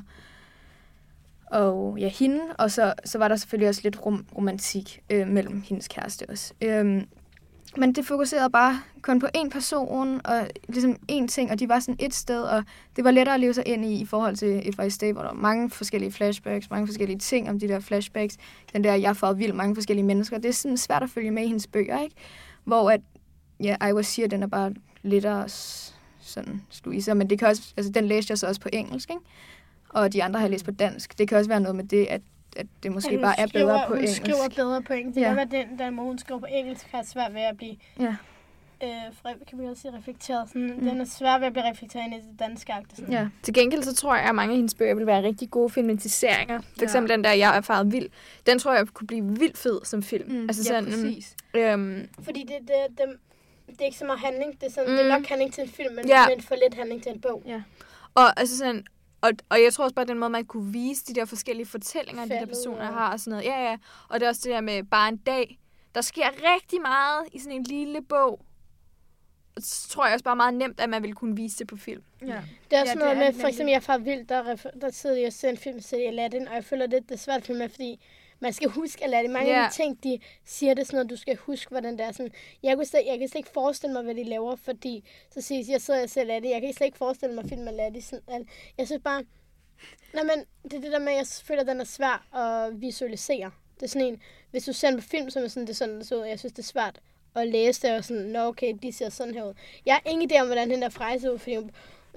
og 1.51 1.98
ja, 2.00 2.08
hende, 2.08 2.41
og 2.60 2.72
så, 2.72 2.94
så 3.06 3.18
var 3.18 3.27
der 3.27 3.36
selvfølgelig 3.36 3.70
også 3.70 3.82
lidt 3.84 4.06
rom, 4.06 4.25
romantik 4.38 5.00
øh, 5.10 5.27
mellem 5.27 5.62
hendes 5.62 5.88
kæreste 5.88 6.25
også. 6.30 6.53
Øhm, 6.62 7.08
men 7.77 7.96
det 7.96 8.06
fokuserede 8.06 8.50
bare 8.50 8.82
kun 9.01 9.20
på 9.20 9.27
én 9.38 9.50
person, 9.50 10.22
og 10.25 10.48
ligesom 10.70 10.98
én 11.12 11.27
ting, 11.27 11.51
og 11.51 11.60
de 11.60 11.70
var 11.70 11.80
sådan 11.80 11.96
et 12.00 12.13
sted, 12.13 12.41
og 12.41 12.63
det 12.96 13.03
var 13.03 13.12
lettere 13.12 13.36
at 13.36 13.41
leve 13.41 13.53
sig 13.53 13.68
ind 13.68 13.86
i, 13.86 14.01
i 14.01 14.06
forhold 14.06 14.36
til 14.36 14.68
If 14.68 14.80
I 14.88 14.89
Stay, 14.89 15.12
hvor 15.13 15.22
der 15.22 15.30
var 15.30 15.36
mange 15.36 15.70
forskellige 15.70 16.12
flashbacks, 16.12 16.70
mange 16.70 16.88
forskellige 16.88 17.20
ting 17.20 17.50
om 17.50 17.60
de 17.60 17.68
der 17.68 17.80
flashbacks. 17.80 18.38
Den 18.74 18.84
der, 18.84 18.94
jeg 18.94 19.18
får 19.18 19.34
vildt 19.34 19.56
mange 19.56 19.75
forskellige 19.75 20.06
mennesker. 20.06 20.38
Det 20.38 20.50
er 20.50 20.53
sådan 20.53 20.77
svært 20.77 21.03
at 21.03 21.10
følge 21.10 21.32
med 21.32 21.44
i 21.44 21.48
hendes 21.48 21.68
bøger, 21.68 22.00
ikke? 22.00 22.15
Hvor 22.63 22.91
at, 22.91 23.01
ja, 23.60 23.88
I 23.89 23.94
Was 23.94 24.15
Here, 24.15 24.27
den 24.27 24.44
er 24.44 24.48
bare 24.48 24.74
lettere 25.01 25.50
sådan 26.31 26.61
Louisa, 26.85 27.13
men 27.13 27.29
det 27.29 27.39
kan 27.39 27.47
også, 27.47 27.73
altså 27.77 27.91
den 27.91 28.05
læste 28.05 28.31
jeg 28.31 28.38
så 28.38 28.47
også 28.47 28.61
på 28.61 28.69
engelsk, 28.73 29.09
ikke? 29.09 29.21
Og 29.89 30.13
de 30.13 30.23
andre 30.23 30.39
har 30.39 30.47
læst 30.47 30.65
på 30.65 30.71
dansk. 30.71 31.17
Det 31.17 31.27
kan 31.27 31.38
også 31.38 31.50
være 31.50 31.59
noget 31.59 31.75
med 31.75 31.83
det, 31.83 32.05
at, 32.05 32.21
at 32.57 32.65
det 32.83 32.91
måske 32.91 33.17
bare 33.21 33.39
er 33.39 33.47
skriver, 33.47 33.65
bedre 33.65 33.79
på 33.88 33.93
hun 33.93 33.97
engelsk. 33.97 34.21
skriver 34.21 34.50
bedre 34.55 34.81
på 34.81 34.93
engelsk. 34.93 35.15
Det 35.15 35.21
Ja. 35.21 35.27
kan 35.27 35.35
være, 35.38 35.47
den, 35.51 35.79
den 35.79 35.95
måde, 35.95 36.07
hun 36.07 36.17
skriver 36.19 36.39
på 36.39 36.45
engelsk, 36.50 36.88
har 36.91 37.03
svært 37.03 37.33
ved 37.33 37.41
at 37.41 37.57
blive 37.57 37.75
Ja. 38.00 38.15
øh, 38.83 38.89
fre, 39.21 39.33
kan 39.50 39.59
vi 39.59 39.65
også 39.65 39.81
sige, 39.81 39.97
reflekteret. 39.97 40.47
Sådan, 40.50 40.73
mm. 40.77 40.85
Den 40.85 41.01
er 41.01 41.05
svær 41.05 41.38
ved 41.39 41.47
at 41.47 41.53
blive 41.53 41.69
reflekteret 41.71 42.03
ind 42.05 42.13
i 42.13 42.17
det 42.17 42.39
danske. 42.39 42.73
Sådan. 42.95 43.11
Ja. 43.13 43.27
Til 43.43 43.53
gengæld 43.53 43.83
så 43.83 43.95
tror 43.95 44.15
jeg, 44.15 44.25
at 44.25 44.35
mange 44.35 44.51
af 44.51 44.55
hendes 44.57 44.73
bøger 44.75 44.95
vil 44.95 45.05
være 45.05 45.23
rigtig 45.23 45.50
gode 45.51 45.69
filmatiseringer. 45.69 46.61
For 46.61 46.67
Ja. 46.79 46.83
eksempel 46.83 47.11
den 47.11 47.23
der, 47.23 47.31
Jeg 47.31 47.57
er 47.57 47.61
faret 47.61 47.91
vild. 47.91 48.09
Den 48.45 48.59
tror 48.59 48.73
jeg 48.73 48.88
kunne 48.88 49.07
blive 49.07 49.25
vildt 49.39 49.57
fed 49.57 49.79
som 49.83 50.03
film. 50.03 50.31
Mm, 50.31 50.41
altså 50.41 50.73
ja, 50.73 50.79
sådan, 50.79 50.85
præcis. 50.93 51.35
øhm, 51.53 52.07
Fordi 52.21 52.39
det, 52.41 52.57
det, 52.61 52.97
det, 52.97 53.05
det 53.72 53.82
er 53.82 53.86
ikke 53.86 53.98
så 53.98 54.06
meget 54.06 54.20
handling. 54.20 54.62
Det 54.62 54.68
er, 54.68 54.72
sådan, 54.72 54.90
Mm. 54.90 54.92
mm. 54.94 54.98
det 54.98 55.12
er 55.12 55.18
nok 55.18 55.25
handling 55.28 55.54
til 55.54 55.63
en 55.63 55.70
film, 55.70 55.96
men, 55.96 56.08
Ja. 56.08 56.28
men 56.28 56.42
for 56.42 56.56
lidt 56.56 56.74
handling 56.74 57.04
til 57.04 57.12
en 57.12 57.22
bog. 57.22 57.44
Og, 58.16 58.40
altså 58.40 58.58
sådan, 58.58 58.86
og, 59.22 59.32
og 59.50 59.62
jeg 59.63 59.74
tror 59.74 59.84
også 59.84 59.96
bare, 59.96 60.06
den 60.06 60.20
måde, 60.20 60.30
man 60.30 60.46
kunne 60.46 60.72
vise 60.74 61.06
de 61.06 61.13
der 61.13 61.25
forskellige 61.25 61.66
fortællinger, 61.66 62.24
de 62.25 62.30
der 62.30 62.46
personer 62.46 62.88
og- 62.88 62.94
har 62.94 63.12
og 63.12 63.20
sådan 63.20 63.32
noget. 63.32 63.46
Ja, 63.46 63.70
ja. 63.70 63.78
Og 64.10 64.20
det 64.20 64.25
er 64.25 64.30
også 64.30 64.42
det 64.44 64.51
der 64.51 64.62
med 64.62 64.84
bare 64.84 65.10
en 65.10 65.18
dag. 65.18 65.60
Der 65.96 66.01
sker 66.01 66.28
rigtig 66.56 66.82
meget 66.82 67.28
i 67.32 67.40
sådan 67.40 67.58
en 67.58 67.63
lille 67.63 68.01
bog. 68.01 68.46
Og 69.56 69.62
så 69.62 69.90
tror 69.90 70.06
jeg 70.06 70.13
også 70.13 70.24
bare 70.24 70.36
meget 70.36 70.54
nemt, 70.54 70.80
at 70.80 70.90
man 70.90 71.01
ville 71.01 71.16
kunne 71.16 71.36
vise 71.36 71.60
det 71.60 71.68
på 71.68 71.78
film. 71.78 72.04
Ja. 72.22 72.25
Det 72.72 72.78
er 72.78 72.82
også 72.82 72.94
Ja, 73.00 73.06
ja, 73.08 73.13
noget 73.13 73.25
er 73.28 73.32
med, 73.32 73.40
for 73.40 73.48
eksempel, 73.48 73.70
jeg 73.72 73.75
er 73.75 73.80
fra 73.80 73.98
Vild, 73.98 74.25
der, 74.28 74.56
der 74.82 74.90
sidder 74.92 75.16
jeg 75.18 75.28
og 75.28 75.34
ser 75.34 75.50
en 75.50 75.58
film, 75.58 75.82
så 75.82 75.96
i 75.96 76.03
Aladdin, 76.05 76.48
og 76.48 76.55
jeg 76.55 76.66
føler 76.66 76.88
lidt, 76.88 77.03
det 77.10 77.16
er 77.16 77.20
svært 77.20 77.38
at 77.38 77.46
følge 77.48 77.60
med, 77.60 77.70
fordi 77.70 78.00
man 78.42 78.54
skal 78.54 78.70
huske 78.70 79.04
Aladdin. 79.04 79.32
Mange 79.32 79.51
Ja. 79.51 79.64
af 79.64 79.70
de 79.72 79.75
ting, 79.75 80.04
de 80.04 80.20
siger, 80.46 80.74
det 80.74 80.88
sådan 80.88 80.98
noget, 80.98 81.10
du 81.10 81.16
skal 81.16 81.36
huske, 81.36 81.70
hvordan 81.70 81.98
det 81.98 82.01
er 82.06 82.12
sådan. 82.12 82.32
Jeg, 82.64 82.75
kunne 82.75 82.86
slet, 82.86 83.06
jeg 83.06 83.20
kan 83.20 83.27
slet 83.27 83.40
ikke 83.40 83.50
forestille 83.54 83.94
mig, 83.94 84.04
hvad 84.04 84.16
de 84.16 84.24
laver, 84.24 84.56
fordi 84.56 85.04
så 85.34 85.42
siger 85.42 85.60
jeg, 85.60 85.70
jeg 85.70 85.82
sidder 85.82 86.04
og 86.04 86.10
ser 86.10 86.22
Aladdin, 86.22 86.51
jeg 86.51 86.62
kan 86.62 86.74
slet 86.74 86.86
ikke 86.86 86.98
forestille 86.98 87.36
mig 87.36 87.46
film 87.50 87.68
Aladdin. 87.68 88.01
Sådan, 88.01 88.24
al- 88.27 88.48
jeg 88.77 88.88
synes 88.88 89.01
bare, 89.04 89.24
nej, 90.14 90.24
men 90.24 90.46
det 90.64 90.74
er 90.74 90.82
det 90.82 90.92
der 90.92 91.00
med, 91.00 91.12
at 91.12 91.18
jeg 91.18 91.27
føler, 91.27 91.62
at 91.62 91.68
den 91.68 91.80
er 91.82 91.86
svær 91.86 92.36
at 92.36 92.82
visualisere. 92.82 93.51
Det 93.75 93.84
er 93.84 93.88
sådan 93.88 94.08
en, 94.08 94.22
hvis 94.51 94.64
du 94.66 94.74
ser 94.74 94.90
den 94.90 95.00
på 95.00 95.08
film, 95.08 95.30
så 95.30 95.40
er 95.40 95.44
det 95.44 95.51
sådan, 95.51 95.68
det 95.68 95.74
er 95.74 95.75
sådan, 95.75 95.96
det 96.00 96.08
ser 96.08 96.16
ud, 96.16 96.25
jeg 96.25 96.40
synes, 96.40 96.54
det 96.54 96.60
er 96.60 96.68
svært 96.68 97.00
at 97.36 97.48
læse 97.48 97.82
det, 97.88 97.98
og 97.98 98.04
sådan, 98.06 98.24
nå 98.24 98.40
okay, 98.40 98.74
de 98.84 98.92
ser 98.94 99.10
sådan 99.10 99.34
her 99.34 99.44
ud. 99.44 99.54
Jeg 99.86 99.94
har 99.94 100.12
ingen 100.12 100.32
idé 100.32 100.40
om, 100.42 100.46
hvordan 100.48 100.70
den 100.70 100.82
der 100.82 100.90
frejse 100.90 101.34
ud, 101.34 101.38
fordi 101.38 101.56
hun, 101.56 101.72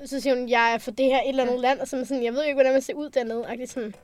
så 0.05 0.21
siger 0.21 0.35
hun, 0.37 0.49
jeg 0.49 0.75
er 0.75 0.79
fra 0.79 0.91
det 0.91 1.07
her 1.07 1.21
et 1.23 1.29
eller 1.29 1.45
andet 1.45 1.61
land, 1.61 1.81
og 1.81 1.89
så 1.89 1.97
er 1.97 1.99
man 1.99 2.07
sådan, 2.07 2.25
jeg 2.25 2.33
ved 2.33 2.41
jo 2.41 2.47
ikke, 2.47 2.55
hvordan 2.55 2.73
man 2.73 2.83
ser 2.83 2.95
ud 2.95 3.11
dernede. 3.11 3.43
Og 3.47 3.51
det, 3.57 3.63
er 3.63 3.67
sådan, 3.67 3.95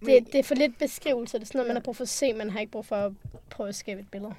det, 0.00 0.26
det 0.26 0.34
er 0.34 0.42
for 0.42 0.54
lidt 0.54 0.78
beskrivelse, 0.78 1.38
det 1.38 1.42
er 1.42 1.46
sådan 1.46 1.58
noget, 1.58 1.68
man 1.68 1.76
har 1.76 1.82
brug 1.82 1.96
for 1.96 2.04
at 2.04 2.08
se, 2.08 2.32
man 2.32 2.50
har 2.50 2.60
ikke 2.60 2.72
brug 2.72 2.86
for 2.86 2.96
at 2.96 3.12
prøve 3.50 3.68
at 3.68 3.74
skabe 3.74 4.00
et 4.00 4.10
billede. 4.10 4.34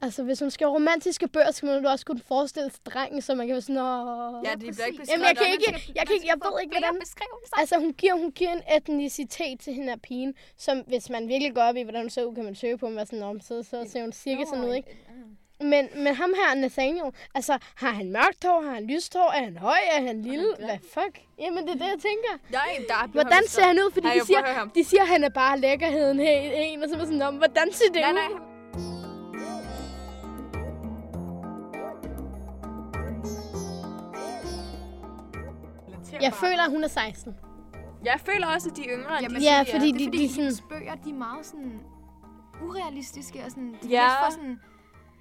Altså, 0.00 0.22
hvis 0.22 0.40
hun 0.40 0.50
skriver 0.50 0.72
romantiske 0.72 1.28
bøger, 1.28 1.50
så 1.50 1.66
må 1.66 1.72
du 1.72 1.88
også 1.88 2.06
kunne 2.06 2.20
forestille 2.28 2.70
sig 2.70 2.80
drengen, 2.86 3.22
så 3.22 3.34
man 3.34 3.46
kan 3.46 3.54
være 3.54 3.60
sådan, 3.60 3.76
Åh. 3.82 4.42
Ja, 4.44 4.50
det 4.50 4.58
bliver 4.58 4.86
ikke 4.86 5.02
Jamen, 5.10 5.26
jeg 5.26 5.36
kan 5.36 5.46
ikke, 5.52 5.92
jeg, 5.94 6.06
kan 6.06 6.14
ikke, 6.14 6.26
jeg 6.26 6.36
ved 6.42 6.60
ikke, 6.62 6.72
hvordan... 6.78 7.00
Altså, 7.56 7.78
hun 7.78 7.92
giver, 7.92 8.14
hun 8.14 8.32
giver 8.32 8.52
en 8.52 8.62
etnicitet 8.76 9.60
til 9.60 9.74
hende 9.74 9.88
her 9.88 9.96
pigen, 9.96 10.34
som 10.56 10.84
hvis 10.86 11.10
man 11.10 11.28
virkelig 11.28 11.54
går 11.54 11.62
op 11.62 11.76
i, 11.76 11.82
hvordan 11.82 12.00
hun 12.00 12.10
ser 12.10 12.24
ud, 12.24 12.34
kan 12.34 12.44
man 12.44 12.54
søge 12.54 12.78
på, 12.78 12.88
hvad 12.88 13.06
sådan 13.06 13.22
om, 13.22 13.40
så, 13.40 13.62
så 13.62 13.86
ser 13.92 14.00
hun 14.00 14.12
cirka 14.12 14.44
sådan 14.44 14.64
ud, 14.64 14.74
ikke? 14.74 14.88
Men, 15.60 15.88
men 15.96 16.14
ham 16.14 16.30
her, 16.36 16.54
Nathaniel, 16.54 17.12
altså, 17.34 17.58
har 17.74 17.90
han 17.90 18.12
mørkt 18.12 18.44
hår, 18.44 18.62
har 18.62 18.74
han 18.74 18.86
lyst 18.86 19.14
hår, 19.16 19.30
er 19.32 19.44
han 19.44 19.56
høj, 19.58 19.78
er 19.92 20.02
han 20.06 20.22
lille? 20.22 20.54
Hvad 20.58 20.78
fuck? 20.94 21.18
Jamen, 21.38 21.62
det 21.66 21.70
er 21.70 21.78
det, 21.78 21.80
jeg 21.94 21.98
tænker. 22.08 22.32
Nej, 22.52 22.84
der 22.88 22.94
er 22.94 23.06
Hvordan 23.06 23.42
ser 23.46 23.62
han 23.62 23.76
ud? 23.78 23.90
Fordi 23.92 24.06
Ej, 24.06 24.12
de 24.12 24.18
jeg 24.18 24.26
siger, 24.26 24.68
de 24.74 24.84
siger, 24.84 25.02
at 25.02 25.08
han 25.08 25.24
er 25.24 25.28
bare 25.28 25.58
lækkerheden 25.60 26.18
her 26.20 26.30
en, 26.40 26.82
og 26.82 26.88
så 26.88 26.94
er 26.94 27.04
sådan, 27.04 27.22
om, 27.22 27.34
hvordan 27.36 27.72
ser 27.72 27.92
det 27.92 28.00
Nej, 28.02 28.10
ud? 28.10 28.14
nej, 28.14 28.28
Jeg 36.20 36.32
føler, 36.34 36.62
at 36.62 36.70
hun 36.70 36.84
er 36.84 36.88
16. 36.88 37.34
Jeg 38.04 38.20
føler 38.20 38.46
også, 38.46 38.68
at 38.70 38.76
de 38.76 38.82
er 38.90 38.98
yngre 38.98 39.12
end 39.12 39.22
Jamen, 39.22 39.40
de 39.40 39.44
Ja, 39.44 39.64
siger. 39.64 39.74
fordi 39.78 39.92
det 39.92 39.94
er 39.94 39.98
de- 39.98 40.04
fordi, 40.04 40.18
de 40.18 40.28
de, 40.28 40.52
sådan- 40.52 40.68
bøger, 40.68 40.94
de 40.94 41.10
er 41.10 41.14
meget 41.14 41.46
sådan 41.46 41.80
urealistiske 42.62 43.44
og 43.44 43.50
sådan, 43.50 43.74
de 43.82 43.88
Ja. 43.88 43.96
er 44.02 44.02
lidt 44.08 44.18
for 44.24 44.30
sådan... 44.30 44.60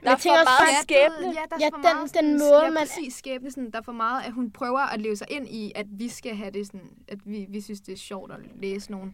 Der 0.04 0.08
er 0.08 0.12
jeg 0.12 0.20
tænker 0.20 0.40
også 0.40 0.52
meget 0.60 0.74
bare- 0.74 0.84
skæbne. 0.84 1.28
Ja, 1.40 1.44
der 1.50 1.58
Ja, 1.60 1.66
for 1.68 1.76
den- 1.76 1.82
meget 1.82 2.14
den 2.14 2.40
måde, 2.40 2.64
ja, 2.64 2.70
man- 2.70 2.78
præcis 2.78 3.14
skæbne, 3.14 3.52
sådan, 3.52 3.72
der 3.72 3.78
er 3.80 3.84
for 3.84 3.92
meget, 3.92 4.24
at 4.26 4.32
hun 4.34 4.52
prøver 4.52 4.80
at 4.80 5.02
leve 5.02 5.16
sig 5.16 5.28
ind 5.30 5.48
i, 5.50 5.72
at 5.76 5.86
vi 5.90 6.10
skal 6.10 6.36
have 6.36 6.52
det 6.52 6.66
sådan, 6.66 6.90
at 7.08 7.20
vi, 7.26 7.46
vi 7.50 7.62
synes, 7.62 7.82
det 7.82 7.94
er 7.94 7.98
sjovt 7.98 8.32
at 8.32 8.38
læse 8.62 8.92
nogle... 8.92 9.14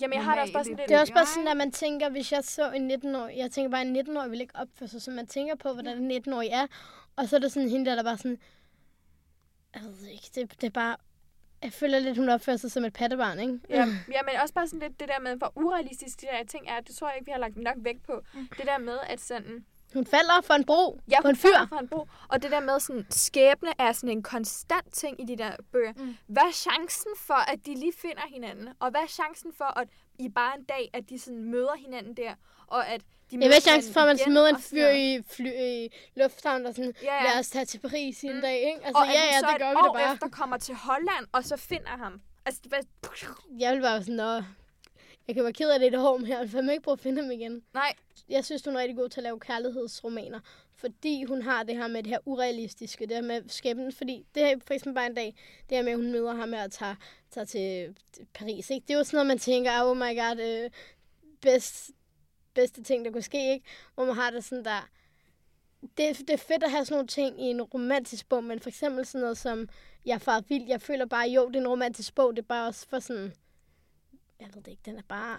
Jamen, 0.00 0.14
jeg 0.14 0.24
har 0.24 0.34
da 0.34 0.40
også 0.40 0.52
bare 0.52 0.64
sådan 0.64 0.76
lidt... 0.76 0.88
Det 0.88 0.96
er 0.96 1.00
også 1.00 1.12
bare 1.14 1.26
sådan, 1.26 1.48
at 1.48 1.56
man 1.56 1.72
tænker, 1.72 2.08
hvis 2.10 2.32
jeg 2.32 2.44
så 2.44 2.70
en 2.70 2.90
19-årig, 2.90 3.36
jeg 3.36 3.50
tænker 3.50 3.70
bare, 3.70 3.80
at 3.80 3.86
en 3.86 3.96
19-årig 3.96 4.30
vil 4.30 4.40
ikke 4.40 4.56
opføre 4.56 4.88
sig, 4.88 5.02
så 5.02 5.10
man 5.10 5.26
tænker 5.26 5.54
på, 5.56 5.72
hvordan 5.72 5.98
en 6.10 6.22
19-årig 6.26 6.48
er, 6.48 6.66
og 7.16 7.28
så 7.28 7.36
er 7.36 7.40
der 7.40 7.48
sådan 7.48 7.68
hende 7.68 7.90
der, 7.90 7.96
der 7.96 8.02
bare 8.02 8.16
sådan, 8.18 8.38
jeg 9.74 9.82
ved 9.84 10.06
ikke, 10.08 10.30
det, 10.34 10.60
det 10.60 10.66
er 10.66 10.70
bare, 10.70 10.96
jeg 11.62 11.72
føler 11.72 11.98
lidt, 11.98 12.18
hun 12.18 12.28
opfører 12.28 12.56
sig 12.56 12.70
som 12.70 12.84
et 12.84 12.92
pattebarn, 12.92 13.38
ikke? 13.40 13.58
Ja, 13.70 13.76
ja, 14.12 14.22
men 14.22 14.34
også 14.42 14.54
bare 14.54 14.66
sådan 14.66 14.80
lidt 14.88 15.00
det 15.00 15.08
der 15.08 15.20
med, 15.20 15.36
hvor 15.36 15.52
urealistisk 15.56 16.20
de 16.20 16.26
der 16.26 16.44
ting 16.44 16.64
er. 16.68 16.80
Det 16.80 16.96
tror 16.96 17.08
jeg 17.08 17.16
ikke, 17.16 17.26
vi 17.26 17.32
har 17.32 17.38
lagt 17.38 17.56
nok 17.56 17.74
vægt 17.76 18.02
på. 18.06 18.22
Det 18.58 18.66
der 18.66 18.78
med, 18.78 18.98
at 19.06 19.20
sådan... 19.20 19.64
Hun 19.94 20.06
falder 20.06 20.40
for 20.42 20.54
en 20.54 20.64
bro, 20.64 20.98
Ja, 21.10 21.20
på 21.22 21.28
en 21.28 21.34
hun 21.34 21.36
fyr. 21.36 21.66
fra 21.68 21.78
en 21.80 21.88
bro. 21.88 22.06
Og 22.28 22.42
det 22.42 22.50
der 22.50 22.60
med 22.60 22.80
sådan, 22.80 23.06
skæbne 23.10 23.70
er 23.78 23.92
sådan 23.92 24.10
en 24.10 24.22
konstant 24.22 24.92
ting 24.94 25.20
i 25.20 25.24
de 25.24 25.36
der 25.38 25.50
bøger. 25.72 25.92
Mm. 25.96 26.16
Hvad 26.26 26.42
er 26.42 26.52
chancen 26.52 27.10
for, 27.16 27.50
at 27.52 27.58
de 27.66 27.74
lige 27.74 27.92
finder 28.02 28.22
hinanden? 28.34 28.68
Og 28.80 28.90
hvad 28.90 29.00
er 29.00 29.06
chancen 29.06 29.52
for, 29.58 29.78
at 29.80 29.88
i 30.18 30.28
bare 30.28 30.58
en 30.58 30.64
dag, 30.64 30.90
at 30.92 31.10
de 31.10 31.18
sådan 31.18 31.44
møder 31.44 31.76
hinanden 31.78 32.16
der? 32.16 32.34
Og 32.66 32.88
at 32.88 33.00
de 33.30 33.38
møder 33.38 33.48
ved 33.50 33.60
chancen 33.60 33.92
for, 33.92 34.00
at 34.00 34.06
man 34.06 34.16
igen 34.16 34.32
møder 34.34 34.46
en 34.48 34.54
og 34.54 34.60
fyr 34.60 34.88
i, 34.88 35.22
fly, 35.30 35.50
i 35.60 35.88
lufthavn, 36.16 36.64
der 36.64 36.72
sådan, 36.72 36.94
Ja, 37.02 37.14
ja. 37.14 37.22
lad 37.32 37.38
os 37.38 37.48
tage 37.48 37.64
til 37.64 37.78
Paris 37.78 38.22
i 38.22 38.26
en 38.26 38.34
Mm. 38.34 38.40
dag, 38.40 38.56
ikke? 38.58 38.80
Altså, 38.86 39.00
og 39.02 39.06
ja, 39.06 39.12
ja, 39.32 39.38
det 39.46 39.54
et 39.54 39.58
gør 39.60 39.68
vi 39.70 39.74
da 39.86 39.92
bare. 39.92 40.12
efter 40.12 40.28
kommer 40.28 40.56
til 40.56 40.74
Holland, 40.74 41.26
og 41.32 41.44
så 41.44 41.56
finder 41.56 41.88
ham. 41.88 42.20
Altså, 42.46 42.60
hvad? 42.68 42.78
Jeg 43.58 43.74
vil 43.74 43.80
bare 43.82 44.00
sådan, 44.02 44.14
nå, 44.14 44.42
jeg 45.30 45.34
kan 45.34 45.44
være 45.44 45.52
ked 45.52 45.70
af 45.70 45.78
det 45.78 45.86
i 45.86 45.90
det 45.90 46.00
hår, 46.00 46.16
men 46.20 46.28
jeg 46.28 46.40
vil 46.40 46.48
fandme 46.48 46.72
ikke 46.72 46.82
prøve 46.82 46.92
at 46.92 47.00
finde 47.00 47.22
ham 47.22 47.30
igen. 47.30 47.62
Nej, 47.74 47.92
jeg 48.28 48.44
synes, 48.44 48.64
hun 48.64 48.76
er 48.76 48.80
rigtig 48.80 48.96
god 48.96 49.08
til 49.08 49.20
at 49.20 49.24
lave 49.24 49.40
kærlighedsromaner, 49.40 50.40
fordi 50.74 51.24
hun 51.24 51.42
har 51.42 51.62
det 51.62 51.76
her 51.76 51.88
med 51.88 52.02
det 52.02 52.10
her 52.10 52.18
urealistiske, 52.24 53.06
det 53.06 53.16
her 53.16 53.22
med 53.22 53.42
skæbnen, 53.48 53.92
fordi 53.92 54.26
det 54.34 54.42
her 54.42 54.56
for 54.66 54.74
eksempel 54.74 54.94
bare 54.94 55.06
en 55.06 55.14
dag, 55.14 55.34
det 55.68 55.76
her 55.76 55.82
med, 55.82 55.92
at 55.92 55.98
hun 55.98 56.12
møder 56.12 56.34
ham 56.34 56.52
her 56.52 56.64
og 56.64 56.72
tager, 56.72 56.94
tager 57.30 57.44
til 57.44 57.96
Paris, 58.34 58.70
ikke? 58.70 58.84
Det 58.88 58.94
er 58.94 58.98
jo 58.98 59.04
sådan 59.04 59.16
noget, 59.16 59.26
man 59.26 59.38
tænker, 59.38 59.82
oh 59.82 59.96
my 59.96 60.16
god, 60.16 60.40
øh, 60.40 60.70
bedst, 61.40 61.90
bedste 62.54 62.82
ting, 62.82 63.04
der 63.04 63.10
kunne 63.10 63.22
ske, 63.22 63.52
ikke? 63.52 63.66
Hvor 63.94 64.04
man 64.04 64.14
har 64.14 64.30
det 64.30 64.44
sådan 64.44 64.64
der, 64.64 64.88
det, 65.80 66.18
det 66.18 66.30
er 66.30 66.36
fedt 66.36 66.64
at 66.64 66.70
have 66.70 66.84
sådan 66.84 66.94
nogle 66.94 67.08
ting 67.08 67.42
i 67.42 67.44
en 67.44 67.62
romantisk 67.62 68.28
bog, 68.28 68.44
men 68.44 68.60
for 68.60 68.68
eksempel 68.68 69.06
sådan 69.06 69.20
noget 69.20 69.38
som, 69.38 69.68
jeg 70.06 70.14
er 70.14 70.18
far 70.18 70.42
vild, 70.48 70.68
jeg 70.68 70.80
føler 70.80 71.06
bare, 71.06 71.28
jo, 71.28 71.48
det 71.48 71.56
er 71.56 71.60
en 71.60 71.68
romantisk 71.68 72.14
bog, 72.14 72.36
det 72.36 72.42
er 72.42 72.46
bare 72.46 72.66
også 72.66 72.88
for 72.88 72.98
sådan, 72.98 73.32
jeg 74.40 74.48
ved 74.54 74.62
det 74.62 74.70
ikke, 74.70 74.82
den 74.86 74.96
er 74.98 75.02
bare, 75.08 75.36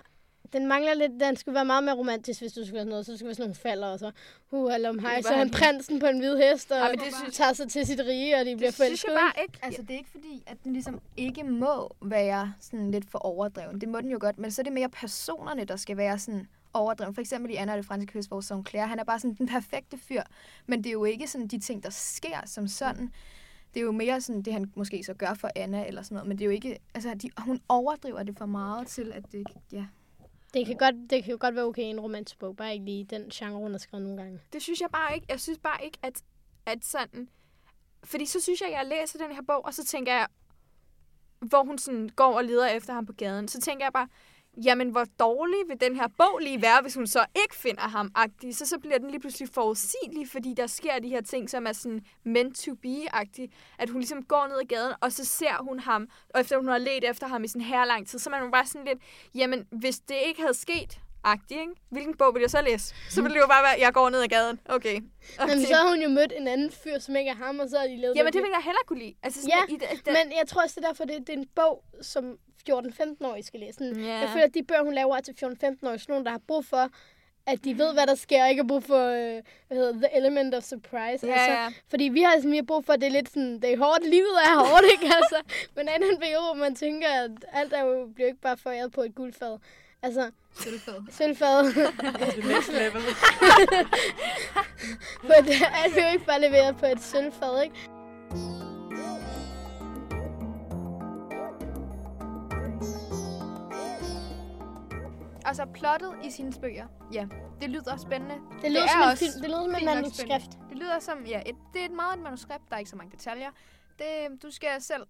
den 0.54 0.68
mangler 0.68 0.94
lidt, 0.94 1.12
den 1.20 1.36
skulle 1.36 1.56
være 1.56 1.66
meget 1.66 1.84
mere 1.84 1.96
romantisk, 1.96 2.42
hvis 2.42 2.54
du 2.54 2.66
skulle 2.66 2.80
have 2.80 2.90
noget, 2.90 3.06
så 3.06 3.18
skulle 3.18 3.28
være 3.28 3.36
sådan 3.36 3.44
nogle 3.44 3.56
falder, 3.56 3.88
og 3.88 4.00
så, 4.00 4.12
uh, 4.52 4.74
eller 4.74 4.90
om 4.90 5.00
hej, 5.00 5.22
så 5.22 5.30
er 5.30 5.38
han 5.38 5.50
prinsen 5.50 6.00
på 6.00 6.06
en 6.06 6.20
hvid 6.20 6.38
hest, 6.38 6.72
og 6.72 6.78
Ej, 6.78 6.86
ja, 6.86 6.92
det 6.92 7.00
det 7.00 7.14
synes- 7.16 7.36
tager 7.36 7.54
sig 7.54 7.70
til 7.70 7.86
sit 7.86 8.00
rige, 8.00 8.36
og 8.36 8.46
de 8.46 8.56
bliver 8.56 8.70
det 8.72 8.76
synes 8.76 8.88
forelsket. 8.88 9.10
jeg 9.12 9.20
bare 9.36 9.44
ikke. 9.44 9.60
Altså, 9.62 9.82
det 9.82 9.92
er 9.92 9.98
ikke 9.98 10.10
fordi, 10.10 10.44
at 10.48 10.58
den 10.64 10.74
ligesom 10.74 11.02
ikke 11.18 11.44
må 11.44 11.96
være 12.02 12.54
sådan 12.60 12.92
lidt 12.92 13.10
for 13.12 13.20
overdreven. 13.20 13.82
Det 13.82 13.90
må 13.90 14.02
den 14.02 14.12
jo 14.12 14.18
godt, 14.22 14.40
men 14.40 14.52
så 14.52 14.62
er 14.62 14.64
det 14.64 14.74
mere 14.74 14.90
personerne, 14.90 15.64
der 15.66 15.76
skal 15.76 15.98
være 15.98 16.20
sådan 16.20 16.48
overdreven. 16.74 17.14
For 17.14 17.22
eksempel 17.22 17.52
i 17.52 17.56
Anna 17.56 17.72
og 17.74 17.78
det 17.78 17.86
franske 17.86 18.14
kys, 18.20 18.26
hvor 18.26 18.64
Claire, 18.70 18.88
han 18.88 19.00
er 19.00 19.04
bare 19.04 19.20
sådan 19.20 19.34
den 19.34 19.48
perfekte 19.48 19.98
fyr. 19.98 20.22
Men 20.66 20.80
det 20.84 20.90
er 20.90 20.94
jo 20.94 21.06
ikke 21.06 21.28
sådan 21.28 21.48
de 21.48 21.60
ting, 21.60 21.84
der 21.84 21.90
sker 21.90 22.38
som 22.46 22.68
sådan. 22.68 23.14
Det 23.74 23.80
er 23.80 23.84
jo 23.84 23.92
mere 23.92 24.22
sådan 24.22 24.42
det, 24.42 24.54
han 24.54 24.72
måske 24.76 25.04
så 25.04 25.14
gør 25.14 25.34
for 25.34 25.50
Anna 25.56 25.88
eller 25.88 26.02
sådan 26.02 26.16
noget. 26.16 26.28
Men 26.28 26.38
det 26.38 26.44
er 26.44 26.46
jo 26.46 26.52
ikke... 26.52 26.80
Altså, 26.94 27.14
de, 27.14 27.30
hun 27.38 27.62
overdriver 27.70 28.24
det 28.24 28.38
for 28.38 28.46
meget 28.46 28.88
til, 28.88 29.12
at 29.12 29.32
det... 29.32 29.48
Ja. 29.72 29.86
Det 30.54 30.66
kan, 30.66 30.78
godt, 30.78 30.96
det 31.10 31.24
kan 31.24 31.32
jo 31.32 31.38
godt 31.40 31.56
være 31.56 31.66
okay 31.66 31.82
i 31.82 31.86
en 31.86 32.00
romantisk 32.00 32.40
bog, 32.40 32.56
bare 32.56 32.74
ikke 32.74 32.86
lige 32.86 33.04
den 33.04 33.30
genre, 33.30 33.58
hun 33.58 33.72
har 33.72 33.78
skrevet 33.78 34.06
nogle 34.06 34.22
gange. 34.22 34.40
Det 34.54 34.62
synes 34.62 34.82
jeg 34.82 34.90
bare 34.92 35.16
ikke. 35.16 35.28
Jeg 35.30 35.40
synes 35.40 35.60
bare 35.60 35.86
ikke, 35.86 35.98
at, 36.02 36.24
at 36.66 36.86
sådan... 36.86 37.30
Fordi 38.04 38.26
så 38.26 38.42
synes 38.42 38.62
jeg, 38.62 38.70
at 38.70 38.76
jeg 38.76 38.86
læser 38.86 39.20
den 39.20 39.36
her 39.36 39.42
bog, 39.48 39.66
og 39.66 39.74
så 39.74 39.86
tænker 39.86 40.14
jeg, 40.14 40.28
hvor 41.40 41.64
hun 41.64 41.78
sådan 41.78 42.10
går 42.16 42.38
og 42.38 42.44
leder 42.44 42.68
efter 42.68 42.94
ham 42.94 43.06
på 43.06 43.14
gaden, 43.14 43.48
så 43.48 43.62
tænker 43.62 43.86
jeg 43.86 43.94
bare, 43.94 44.08
jamen 44.58 44.90
hvor 44.90 45.06
dårlig 45.20 45.58
vil 45.68 45.82
den 45.82 45.96
her 45.96 46.08
bog 46.18 46.40
lige 46.40 46.62
være, 46.62 46.82
hvis 46.82 46.96
hun 46.96 47.08
så 47.08 47.26
ikke 47.44 47.56
finder 47.56 47.82
ham 47.82 48.12
agtig. 48.16 48.56
Så 48.56 48.66
så 48.66 48.80
bliver 48.80 48.98
den 48.98 49.10
lige 49.10 49.20
pludselig 49.20 49.50
forudsigelig, 49.50 50.30
fordi 50.30 50.54
der 50.58 50.68
sker 50.68 51.00
de 51.00 51.10
her 51.10 51.22
ting, 51.22 51.50
som 51.50 51.68
er 51.68 51.72
sådan 51.72 52.02
meant 52.24 52.58
to 52.58 52.76
be-agtig. 52.76 53.50
At 53.80 53.90
hun 53.90 54.00
ligesom 54.00 54.24
går 54.24 54.48
ned 54.48 54.58
ad 54.62 54.66
gaden, 54.66 54.94
og 55.02 55.12
så 55.12 55.26
ser 55.26 55.64
hun 55.64 55.80
ham, 55.80 56.08
og 56.30 56.42
efter 56.42 56.58
hun 56.58 56.68
har 56.68 56.78
let 56.78 57.10
efter 57.10 57.28
ham 57.28 57.44
i 57.44 57.48
sådan 57.48 57.62
her 57.62 57.86
lang 57.86 58.08
tid, 58.08 58.20
så 58.20 58.30
man 58.30 58.52
bare 58.52 58.66
sådan 58.66 58.88
lidt, 58.88 59.00
jamen 59.36 59.68
hvis 59.72 60.00
det 60.00 60.18
ikke 60.28 60.42
havde 60.42 60.54
sket, 60.54 61.00
agtig, 61.24 61.60
ikke? 61.60 61.74
Hvilken 61.90 62.18
bog 62.18 62.34
vil 62.34 62.42
jeg 62.42 62.50
så 62.50 62.62
læse? 62.62 62.96
Så 63.10 63.22
ville 63.22 63.36
det 63.36 63.42
jo 63.42 63.48
bare 63.48 63.64
være, 63.64 63.76
jeg 63.80 63.94
går 63.94 64.10
ned 64.10 64.22
ad 64.22 64.28
gaden. 64.28 64.60
Okay. 64.66 65.02
okay. 65.40 65.56
Men 65.56 65.66
så 65.66 65.76
har 65.76 65.90
hun 65.90 66.02
jo 66.02 66.10
mødt 66.10 66.34
en 66.38 66.48
anden 66.48 66.72
fyr, 66.72 67.00
som 67.00 67.16
ikke 67.16 67.32
er 67.32 67.36
ham, 67.36 67.60
og 67.60 67.70
så 67.70 67.78
har 67.80 67.88
de 67.88 67.98
lavet 67.98 68.16
Jamen, 68.16 68.34
det 68.34 68.42
vil 68.42 68.50
jeg 68.54 68.64
heller 68.64 68.82
kunne 68.88 69.00
lide. 69.00 69.16
Altså, 69.24 69.42
sådan 69.42 69.54
Ja, 69.70 69.74
i, 69.74 69.78
det, 69.78 69.88
Men 70.06 70.38
jeg 70.40 70.48
tror 70.48 70.62
også, 70.64 70.76
det 70.80 70.86
er 70.86 70.90
derfor, 70.90 71.06
det, 71.06 71.18
det 71.28 71.30
er 71.30 71.38
en 71.38 71.50
bog, 71.56 71.84
som 72.02 72.38
14-15-årige 72.70 73.44
skal 73.44 73.60
læse. 73.60 73.74
Sådan, 73.74 74.00
Ja. 74.00 74.14
Jeg 74.20 74.30
føler, 74.30 74.46
at 74.46 74.54
de 74.54 74.64
bøger, 74.64 74.84
hun 74.84 74.94
laver 74.94 75.16
er 75.18 75.22
til 75.22 75.32
14-15-årige, 75.32 76.00
sådan 76.00 76.06
nogle, 76.08 76.26
der 76.26 76.32
har 76.32 76.42
brug 76.48 76.66
for, 76.66 76.90
at 77.46 77.64
de 77.64 77.78
ved, 77.78 77.94
hvad 77.94 78.08
der 78.08 78.16
sker, 78.16 78.44
og 78.44 78.50
ikke 78.50 78.62
har 78.64 78.68
brug 78.68 78.84
for, 78.84 79.06
øh, 79.06 79.42
hvad 79.68 79.78
hedder 79.78 79.94
The 79.94 80.18
Element 80.18 80.56
of 80.56 80.64
Surprise. 80.64 81.28
Ja, 81.28 81.34
altså, 81.34 81.52
ja. 81.52 81.68
Fordi 81.90 82.04
vi 82.04 82.22
har, 82.22 82.36
sådan, 82.36 82.52
vi 82.52 82.56
har 82.56 82.64
brug 82.64 82.86
for, 82.86 82.94
at 82.94 83.02
det 83.02 83.08
er 83.08 83.12
lidt 83.12 83.30
sådan, 83.30 83.60
det 83.62 83.74
er 83.74 83.78
hårdt, 83.78 84.04
livet 84.10 84.38
er 84.46 84.56
hårdt, 84.56 84.86
ikke? 84.92 85.16
Altså, 85.16 85.38
men 85.76 85.88
er 85.88 85.96
en 85.96 86.20
periode, 86.20 86.44
hvor 86.46 86.54
man 86.54 86.76
tænker, 86.76 87.10
at 87.10 87.32
alt 87.54 87.74
er 87.74 87.84
jo, 87.86 88.08
bliver 88.16 88.28
ikke 88.28 88.42
bare 88.42 88.58
foræret 88.58 88.92
på 88.92 89.02
et 89.02 89.16
guldfad. 89.16 89.58
Altså, 90.04 90.32
Sølvfad. 90.54 91.02
sølvfad. 91.10 91.74
The 92.32 92.54
next 92.54 92.72
level. 92.72 93.02
på 95.28 95.34
et, 95.40 95.48
alt 95.84 95.94
bliver 95.94 96.08
jo 96.08 96.14
ikke 96.14 96.26
bare 96.26 96.42
leveret 96.42 96.78
på 96.78 96.86
et 96.86 97.02
sølvfad, 97.02 97.64
ikke? 97.64 97.76
Altså, 105.46 105.66
plottet 105.74 106.14
i 106.24 106.32
sine 106.32 106.54
bøger, 106.62 106.88
ja, 107.14 107.28
det 107.62 107.70
lyder 107.70 107.98
spændende. 107.98 108.36
Det 108.62 108.72
lyder 108.72 108.84
er 108.84 108.88
som 108.88 109.02
en 109.02 109.10
også 109.10 109.26
film. 109.26 109.42
Det 109.42 109.50
lyder 109.50 109.64
som 109.64 109.76
et 109.76 109.84
manuskript. 109.84 110.58
Det 110.70 110.78
lyder 110.78 111.00
som, 111.00 111.26
ja, 111.26 111.42
et, 111.46 111.56
det 111.74 111.82
er 111.82 111.86
et 111.86 111.92
meget 111.92 112.18
et 112.18 112.24
manuskript, 112.24 112.64
der 112.70 112.76
er 112.76 112.80
ikke 112.80 112.90
så 112.90 112.96
mange 112.96 113.12
detaljer. 113.12 113.50
Det, 114.02 114.44
du 114.44 114.52
skal 114.52 114.70
selv 114.80 115.04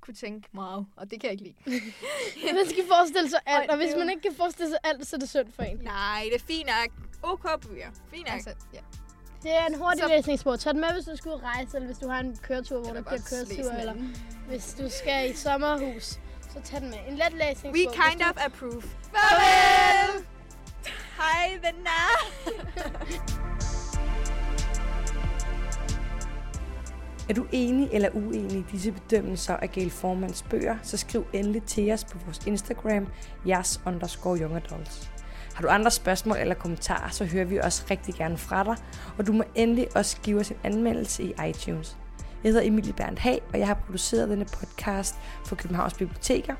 kunne 0.00 0.14
tænke 0.14 0.48
meget, 0.52 0.86
og 0.96 1.10
det 1.10 1.20
kan 1.20 1.30
jeg 1.30 1.32
ikke 1.32 1.44
lide. 1.66 1.80
Man 2.58 2.66
skal 2.70 2.84
forestille 2.88 3.30
sig 3.30 3.38
alt, 3.46 3.70
og 3.70 3.76
hvis 3.76 3.94
man 3.98 4.10
ikke 4.10 4.22
kan 4.22 4.34
forestille 4.36 4.70
sig 4.70 4.78
alt, 4.84 5.06
så 5.06 5.16
er 5.16 5.20
det 5.20 5.28
synd 5.28 5.52
for 5.52 5.62
en. 5.62 5.76
Nej, 5.76 6.22
det 6.32 6.34
er 6.42 6.44
fint 6.46 6.66
nok. 6.66 6.90
OK 7.22 7.42
bøger. 7.68 7.90
Fint 8.10 8.26
nok. 8.26 8.34
Altså, 8.34 8.50
ja. 8.74 8.80
Det 9.42 9.52
er 9.52 9.66
en 9.66 9.74
hurtig 9.74 10.02
Så- 10.02 10.08
læsningsbog. 10.08 10.60
Tag 10.60 10.72
den 10.72 10.80
med, 10.80 10.88
hvis 10.94 11.20
du 11.20 11.32
at 11.32 11.42
rejse, 11.42 11.76
eller 11.76 11.86
hvis 11.86 11.98
du 11.98 12.08
har 12.08 12.20
en 12.20 12.36
køretur, 12.42 12.80
hvor 12.82 12.92
der 12.92 13.02
bliver 13.02 13.20
køretur, 13.30 13.72
eller 13.72 13.94
hvis 14.48 14.74
du 14.78 14.88
skal 14.90 15.30
i 15.30 15.34
sommerhus, 15.34 16.04
så 16.52 16.60
tag 16.64 16.80
den 16.80 16.90
med. 16.90 16.98
En 17.08 17.14
let 17.14 17.32
læsningsbog. 17.32 17.72
We 17.72 17.78
kind 17.78 18.20
du- 18.20 18.30
of 18.30 18.44
approve. 18.46 18.82
Farvel! 18.82 20.24
Hej, 21.16 21.50
venner! 21.62 22.04
Er 27.28 27.34
du 27.34 27.46
enig 27.52 27.88
eller 27.92 28.08
uenig 28.14 28.56
i 28.56 28.64
disse 28.72 28.92
bedømmelser 28.92 29.56
af 29.56 29.70
Gail 29.70 29.90
Formans 29.90 30.42
bøger, 30.42 30.76
så 30.82 30.96
skriv 30.96 31.26
endelig 31.32 31.62
til 31.62 31.92
os 31.92 32.04
på 32.04 32.18
vores 32.24 32.40
Instagram, 32.46 33.06
jas 33.46 33.80
underscore 33.86 34.38
young 34.38 34.56
adults. 34.56 35.10
Har 35.54 35.62
du 35.62 35.68
andre 35.68 35.90
spørgsmål 35.90 36.36
eller 36.36 36.54
kommentarer, 36.54 37.10
så 37.10 37.24
hører 37.24 37.44
vi 37.44 37.58
også 37.58 37.84
rigtig 37.90 38.14
gerne 38.14 38.38
fra 38.38 38.64
dig, 38.64 38.76
og 39.18 39.26
du 39.26 39.32
må 39.32 39.44
endelig 39.54 39.96
også 39.96 40.16
give 40.22 40.40
os 40.40 40.50
en 40.50 40.56
anmeldelse 40.64 41.22
i 41.22 41.34
iTunes. 41.48 41.96
Jeg 42.44 42.52
hedder 42.52 42.66
Emilie 42.66 42.92
Berndt 42.92 43.18
Hag, 43.18 43.42
og 43.52 43.58
jeg 43.58 43.66
har 43.66 43.74
produceret 43.74 44.28
denne 44.28 44.44
podcast 44.44 45.14
for 45.46 45.56
Københavns 45.56 45.94
Biblioteker. 45.94 46.54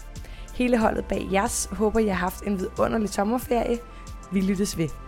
Hele 0.54 0.78
holdet 0.78 1.04
bag 1.04 1.28
jeres 1.32 1.68
håber, 1.72 2.00
I 2.00 2.06
har 2.06 2.14
haft 2.14 2.42
en 2.42 2.58
vidunderlig 2.58 3.08
sommerferie. 3.08 3.78
Vi 4.32 4.40
lyttes 4.40 4.78
ved. 4.78 5.03